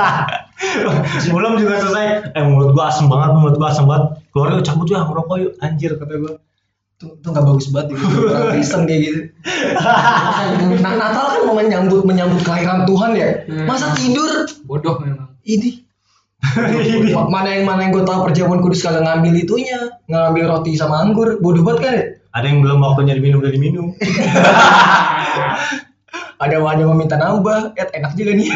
Sebelum 1.24 1.56
juga 1.60 1.84
selesai, 1.84 2.32
eh 2.36 2.44
mulut 2.44 2.76
gua 2.76 2.92
asem 2.92 3.08
banget, 3.08 3.36
mulut 3.36 3.56
gua 3.60 3.72
asem 3.72 3.84
banget. 3.88 4.20
Keluar 4.32 4.56
yuk 4.56 4.64
cabut 4.64 4.86
yuk 4.88 5.00
ngerokok 5.00 5.36
yuk, 5.40 5.52
anjir 5.64 5.96
kata 5.96 6.16
gua. 6.16 6.32
Tuh, 7.00 7.16
tuh 7.24 7.32
gak 7.32 7.48
bagus 7.48 7.72
banget 7.72 7.96
gitu. 7.96 8.04
Orang 8.28 8.52
Kristen 8.52 8.84
kayak 8.84 9.00
gitu. 9.02 9.20
Nah, 10.84 10.92
Natal 10.96 11.24
kan 11.32 11.40
mau 11.48 11.56
menyambut 11.56 12.04
menyambut 12.04 12.44
kelahiran 12.44 12.84
Tuhan 12.84 13.10
ya. 13.16 13.28
Masa 13.64 13.96
tidur? 13.96 14.44
Bodoh 14.68 15.00
memang. 15.00 15.32
Ini. 15.40 15.88
mana 17.32 17.52
yang 17.52 17.68
mana 17.68 17.84
yang 17.84 17.92
gue 17.92 18.00
tahu 18.00 18.24
perjamuan 18.24 18.60
kudus 18.60 18.80
kagak 18.80 19.04
ngambil 19.04 19.36
itunya 19.36 19.76
ngambil 20.08 20.48
roti 20.48 20.72
sama 20.72 21.04
anggur 21.04 21.36
bodoh 21.36 21.60
banget 21.60 21.80
kan 21.84 21.92
ya 21.92 22.04
Ada 22.32 22.46
yang 22.48 22.58
belum 22.64 22.80
waktunya 22.80 23.12
diminum 23.12 23.44
udah 23.44 23.52
diminum. 23.52 23.86
ada 26.40 26.56
ada 26.64 26.80
yang 26.80 26.90
meminta 26.96 27.20
nambah 27.20 27.76
eh, 27.76 27.92
enak 27.92 28.16
juga 28.16 28.32
nih 28.32 28.48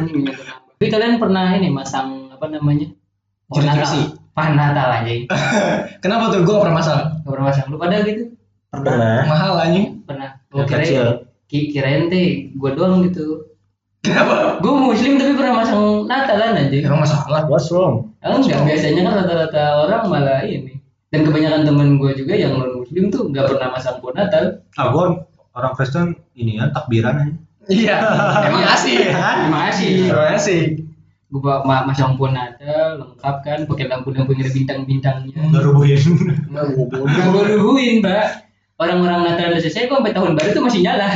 Hmm, 0.00 0.24
Tapi 0.80 0.86
kalian 0.88 1.20
pernah 1.20 1.52
ini 1.60 1.68
masang 1.68 2.32
apa 2.32 2.48
namanya? 2.48 2.88
Jersey. 3.52 4.16
Pohon 4.36 4.52
Natal 4.52 4.88
aja. 4.94 5.12
kenapa 5.98 6.28
tuh 6.28 6.44
gue 6.44 6.52
gak 6.52 6.62
pernah 6.62 6.78
masalah 6.78 7.04
Gak 7.16 7.32
pernah 7.32 7.46
masang. 7.46 7.66
Lu 7.66 7.76
pada 7.76 7.96
gitu? 8.00 8.22
Pernah. 8.68 9.24
mahal 9.24 9.52
anjing 9.58 10.04
Pernah. 10.04 10.36
Gue 10.46 10.62
kecil. 10.62 11.24
ki- 11.46 11.70
kirain 11.70 12.06
teh 12.06 12.28
gue 12.50 12.70
doang 12.72 13.00
gitu. 13.02 13.48
kenapa 13.98 14.58
Gue 14.58 14.72
muslim 14.72 15.16
tapi 15.16 15.32
pernah 15.32 15.54
masang 15.56 16.04
Natalan 16.04 16.52
aja. 16.54 16.76
emang 16.78 17.00
masalah 17.00 17.42
What's 17.46 17.68
wrong? 17.68 18.12
Enggak, 18.18 18.60
biasanya 18.60 19.00
kan 19.02 19.14
rata-rata 19.16 19.62
orang 19.80 20.02
malah 20.06 20.42
ini. 20.42 20.76
Dan 21.06 21.22
kebanyakan 21.22 21.62
temen 21.64 21.88
gue 21.96 22.12
juga 22.14 22.34
yang 22.34 22.54
non 22.54 22.76
muslim 22.76 23.08
tuh 23.08 23.30
nggak 23.30 23.46
pernah 23.46 23.72
masang 23.72 23.96
pohon 23.98 24.14
Natal. 24.14 24.60
Ah 24.74 24.90
gua 24.90 25.22
orang 25.52 25.72
Kristen 25.72 26.06
ini 26.34 26.58
kan 26.58 26.68
takbiran 26.70 27.14
aja. 27.16 27.32
iya 27.66 27.96
emang 28.46 28.62
asik 28.68 29.00
Terima 29.06 29.60
kasih. 29.66 29.90
emang 30.06 30.28
asik 30.34 30.64
Gue 31.26 31.42
ma 31.66 31.82
masang 31.82 32.14
pohon 32.14 32.38
Natal 32.38 33.02
lengkap 33.02 33.36
kan, 33.42 33.58
pakai 33.66 33.84
lampu-lampu 33.90 34.30
yang 34.38 34.46
ada 34.46 34.52
bintang-bintangnya. 34.54 35.40
Enggak 35.42 35.62
rubuhin. 35.66 35.98
nggak 36.54 37.44
luhuin, 37.58 37.94
Mbak. 37.98 38.26
Orang-orang 38.78 39.20
Natal 39.26 39.50
udah 39.50 39.62
selesai 39.62 39.90
kok 39.90 39.98
sampai 39.98 40.14
tahun 40.14 40.32
baru 40.38 40.50
tuh 40.54 40.64
masih 40.68 40.80
nyala. 40.86 41.06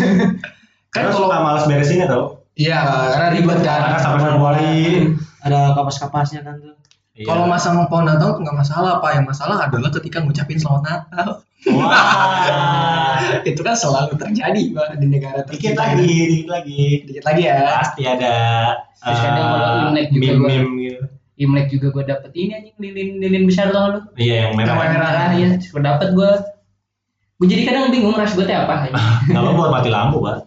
kan 0.94 1.02
kalau 1.06 1.28
suka 1.28 1.38
males 1.38 1.64
beresinnya 1.68 2.06
tau. 2.10 2.42
iya 2.58 2.82
karena 3.14 3.28
ribet 3.30 3.58
Karena 3.62 3.94
kan 3.94 4.00
sampai 4.02 4.20
Februari. 4.26 4.74
Ada 5.44 5.72
kapas-kapasnya 5.76 6.40
kan 6.42 6.58
tuh. 6.58 6.74
Iya. 7.20 7.26
kalau 7.28 7.44
masang 7.44 7.76
pohon 7.92 8.08
Natal 8.08 8.32
tuh 8.32 8.40
nggak 8.40 8.56
masalah 8.64 8.90
apa 8.96 9.12
yang 9.12 9.28
masalah 9.28 9.60
adalah 9.60 9.92
ketika 9.92 10.24
ngucapin 10.24 10.56
selamat 10.56 11.04
Natal 11.12 11.28
Wah. 11.68 12.39
Itu 13.42 13.60
kan 13.60 13.74
selalu 13.74 14.12
terjadi 14.14 14.62
Pak, 14.70 14.86
di 14.96 15.06
negara 15.06 15.40
Dikit 15.42 15.72
tercinta 15.72 15.82
lagi, 15.82 16.04
kita. 16.04 16.26
dikit 16.26 16.48
lagi. 16.48 16.82
dikit 17.04 17.24
lagi 17.24 17.42
ya 17.42 17.58
Pasti 17.78 18.02
ada 18.04 18.34
Terus 18.94 19.18
kadang 19.18 19.46
kalau 19.46 19.68
eh, 19.68 19.80
Imlek 19.82 20.06
juga 20.10 20.30
gua- 20.36 20.50
gitu. 20.52 21.04
Imlek 21.40 21.66
juga 21.68 21.86
gue 21.90 22.04
dapet 22.04 22.30
ini 22.34 22.52
anjing 22.52 22.76
lilin 22.76 23.08
lilin 23.16 23.44
besar 23.44 23.72
tau 23.72 23.86
lu. 23.90 24.00
Iya 24.14 24.34
yang 24.44 24.52
merah. 24.52 24.76
Yang 24.76 24.92
merah. 24.92 25.10
Ya, 25.32 25.48
gue 25.56 25.80
dapet 25.80 26.08
gue. 26.12 26.30
gue 27.40 27.46
jadi 27.48 27.62
kadang 27.64 27.88
bingung 27.88 28.12
rush 28.12 28.36
gue 28.36 28.44
teh 28.44 28.52
apa 28.52 28.92
Nggak 29.24 29.40
apa 29.40 29.50
buat 29.56 29.70
mati 29.72 29.88
lampu, 29.88 30.20
Pak. 30.20 30.44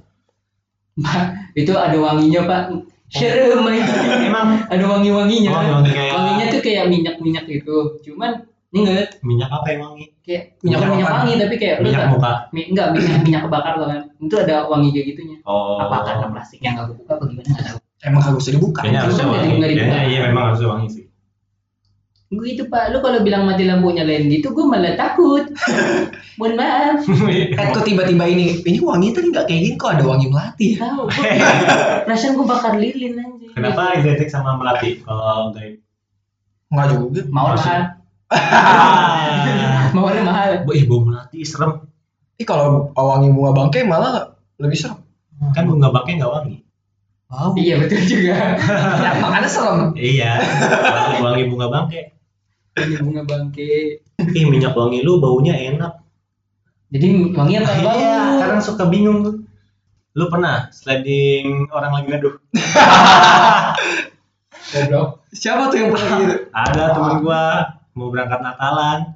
Pak, 1.01 1.23
itu 1.57 1.73
ada 1.73 1.97
wanginya 1.97 2.45
pak 2.45 2.61
Serem 3.09 3.65
aja. 3.65 3.93
Emang 4.21 4.61
ada 4.69 4.85
wangi-wanginya 4.87 5.49
Oh, 5.49 5.81
wanginya 5.89 6.45
tuh 6.49 6.61
kayak 6.61 6.85
minyak-minyak 6.89 7.45
gitu 7.45 7.97
cuman 8.05 8.45
ini 8.73 8.79
enggak 8.83 9.21
minyak 9.21 9.49
apa 9.49 9.67
yang 9.69 9.81
wangi? 9.83 10.05
kayak 10.19 10.43
minyak 10.57 10.79
Minyak 10.79 10.89
minyak 10.89 11.09
wangi 11.11 11.33
tapi 11.37 11.55
kayak 11.55 11.75
lu 11.75 11.85
Minyak 11.85 12.01
tau- 12.01 12.11
muka. 12.11 12.31
mi- 12.49 12.67
enggak 12.67 12.87
minyak 12.89 13.19
minyak 13.21 13.41
kebakar 13.43 13.73
tuh 13.75 13.87
kan 13.87 14.01
itu 14.17 14.35
ada 14.35 14.55
wangi 14.65 14.89
kayak 14.89 15.05
gitunya 15.07 15.37
Oh. 15.43 15.77
apa 15.77 15.95
karena 16.03 16.25
plastiknya 16.27 16.69
nggak 16.73 16.85
kebuka 16.89 17.11
apa 17.11 17.23
gimana 17.25 17.47
nggak 17.47 17.65
tahu 17.67 17.77
Emang 18.03 18.19
usah 18.33 18.51
dibuka. 18.51 18.79
Kayaknya 18.81 18.99
kan 18.99 19.27
wangi. 19.29 19.47
nggak 19.53 19.69
dibuka. 19.69 19.87
Kayaknya 19.87 20.09
iya 20.09 20.19
memang 20.25 20.43
harusnya 20.49 20.69
wangi 20.69 20.87
sih. 20.89 21.05
gue 22.29 22.47
itu 22.49 22.65
pak 22.65 22.89
lu 22.89 22.97
kalau 22.97 23.21
bilang 23.21 23.45
mati 23.45 23.61
lampu 23.61 23.87
nyalain 23.87 24.25
gitu 24.25 24.49
gue 24.49 24.65
malah 24.65 24.97
takut 24.97 25.45
mohon 26.41 26.57
maaf 26.57 27.05
Eh 27.29 27.53
kok 27.53 27.85
tiba-tiba 27.85 28.25
ini 28.25 28.57
ini 28.59 28.81
wangi 28.81 29.13
tadi 29.13 29.29
nggak 29.29 29.45
kayak 29.45 29.61
gini 29.61 29.75
kok 29.77 29.93
ada 29.93 30.03
wangi 30.03 30.27
melati 30.27 30.67
ya? 30.73 30.77
tahu 30.81 31.05
gua- 31.05 31.29
perasaan 32.09 32.33
gue 32.33 32.45
bakar 32.47 32.73
lilin 32.75 33.13
anjing 33.15 33.53
Kenapa 33.53 33.93
identik 33.93 34.25
sama 34.27 34.57
melati? 34.57 34.97
Kalau 34.99 35.53
gaib. 35.53 35.77
Enggak 36.67 36.87
juga. 36.91 37.21
mau 37.29 37.53
Masih. 37.53 37.85
Mahal 39.93 40.17
Ah. 40.17 40.23
mahal 40.25 40.49
Ih, 40.73 40.85
bau 40.89 41.01
melati 41.05 41.45
serem. 41.45 41.85
Ih 42.37 42.45
kalau 42.45 42.89
wangi 42.97 43.29
bunga 43.29 43.51
bangkai 43.53 43.85
malah 43.85 44.33
lebih 44.57 44.77
serem. 44.77 44.99
Kan 45.53 45.69
bunga 45.69 45.93
bangkai 45.93 46.17
nggak 46.17 46.31
wangi. 46.31 46.57
Wow. 47.33 47.57
iya 47.57 47.81
betul 47.81 47.97
juga 48.05 48.53
Ya, 49.05 49.17
makanya 49.17 49.49
serem. 49.49 49.79
Iya. 49.97 50.37
wangi, 50.37 51.17
wangi 51.21 51.43
bunga 51.49 51.67
bangkai. 51.69 52.03
ini 52.73 52.97
bunga 52.97 53.21
bangke 53.21 54.01
Ih, 54.33 54.45
minyak 54.49 54.73
wangi 54.73 55.05
lu 55.05 55.21
baunya 55.21 55.53
enak. 55.53 55.93
jadi 56.89 57.05
wangi 57.33 57.53
apa 57.61 57.73
bau 57.81 57.97
Iya, 57.97 58.17
kadang 58.41 58.61
suka 58.61 58.85
bingung 58.89 59.25
tuh. 59.25 59.35
Lu 60.13 60.29
pernah 60.29 60.69
sliding 60.69 61.73
orang 61.73 61.89
lagi 61.89 62.07
neduh? 62.13 62.37
goblok 64.73 65.25
Siapa 65.33 65.73
tuh 65.73 65.77
yang 65.81 65.89
pernah 65.89 66.17
gitu? 66.21 66.35
Ada 66.53 66.83
temen 66.93 67.15
gua 67.25 67.72
mau 67.93 68.09
berangkat 68.09 68.39
Natalan. 68.41 69.13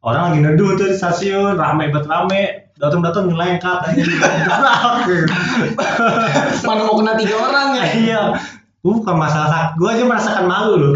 Orang 0.00 0.32
lagi 0.32 0.40
neduh 0.40 0.80
tuh 0.80 0.88
di 0.88 0.96
stasiun, 0.96 1.60
rame 1.60 1.92
banget 1.92 2.08
rame. 2.08 2.42
Datang-datang 2.80 3.28
nyelengkat 3.28 3.84
aja. 3.84 4.02
Mana 6.64 6.88
mau 6.88 6.96
kena 6.96 7.12
tiga 7.20 7.36
orang 7.36 7.76
ya? 7.76 7.84
iya. 7.92 8.22
Gua 8.80 8.96
bukan 8.96 9.16
masalah 9.20 9.48
sak, 9.52 9.66
gua 9.76 9.92
aja 9.92 10.04
merasakan 10.08 10.44
malu 10.48 10.72
loh. 10.80 10.92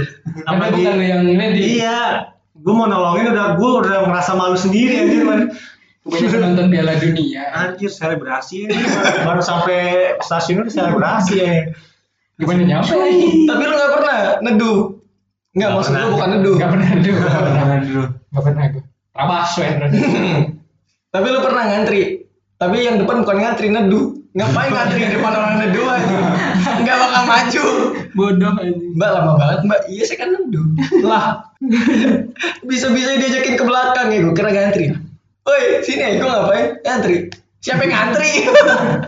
Apalagi- 0.48 0.80
bukan 0.80 0.96
yang 1.04 1.22
ini 1.28 1.44
Iya. 1.84 2.32
Gua 2.64 2.72
mau 2.72 2.86
nolongin 2.88 3.28
udah 3.28 3.60
gua 3.60 3.84
udah 3.84 4.08
ngerasa 4.08 4.32
malu 4.32 4.56
sendiri 4.56 5.04
anjir 5.04 5.22
man. 5.28 5.52
kebanyakan 6.04 6.40
nonton 6.52 6.68
Piala 6.68 7.00
Dunia 7.00 7.48
Anjir 7.56 7.88
selebrasi 7.88 8.68
ini 8.68 8.76
baru, 9.24 9.40
sampai 9.40 10.12
stasiun 10.20 10.60
udah 10.60 10.72
selebrasi 10.72 11.34
ya. 11.40 11.72
gimana 12.36 12.60
nyampe 12.60 12.92
Tapi 13.48 13.62
lu 13.64 13.72
nggak 13.72 13.92
pernah 13.96 14.18
neduh? 14.44 14.93
Nggak 15.54 15.70
Nggak 15.70 15.70
maksud 15.78 15.92
lu 15.94 16.08
bukan 16.18 16.28
neduh. 16.34 16.54
Gak 16.58 16.70
pernah 16.74 16.88
dulu 16.98 17.22
Gak 17.22 17.42
pernah 17.46 17.78
dulu. 17.78 18.02
Gak 18.10 18.42
pernah 18.42 18.64
gue 18.74 18.84
Rabas 19.14 19.50
wen 19.62 19.74
Tapi 21.14 21.26
lu 21.30 21.38
pernah 21.46 21.62
ngantri. 21.70 22.26
Tapi 22.58 22.76
yang 22.82 22.98
depan 22.98 23.22
bukan 23.22 23.38
ngantri 23.38 23.70
neduh. 23.70 24.18
Ngapain 24.34 24.66
ngantri 24.74 24.98
di 24.98 25.14
depan 25.14 25.30
orang 25.30 25.62
neduh 25.62 25.86
aja? 25.86 26.18
Nggak 26.82 26.96
bakal 26.98 27.22
maju. 27.22 27.64
Bodoh 28.18 28.50
anjing 28.58 28.98
Mbak 28.98 29.10
lama 29.14 29.32
banget 29.38 29.60
mbak. 29.62 29.80
Iya 29.86 30.02
saya 30.10 30.18
kan 30.26 30.28
neduh. 30.34 30.66
Lah. 31.06 31.54
Bisa-bisa 32.66 33.14
diajakin 33.14 33.54
ke 33.54 33.62
belakang 33.62 34.10
ya 34.10 34.18
gue 34.26 34.34
kira 34.34 34.50
ngantri. 34.50 34.84
Woi 35.46 35.86
sini 35.86 36.02
ya 36.02 36.10
gue 36.18 36.26
ngapain? 36.26 36.66
Ngantri. 36.82 37.16
Siapa 37.62 37.80
yang 37.86 37.92
ngantri? 37.94 38.30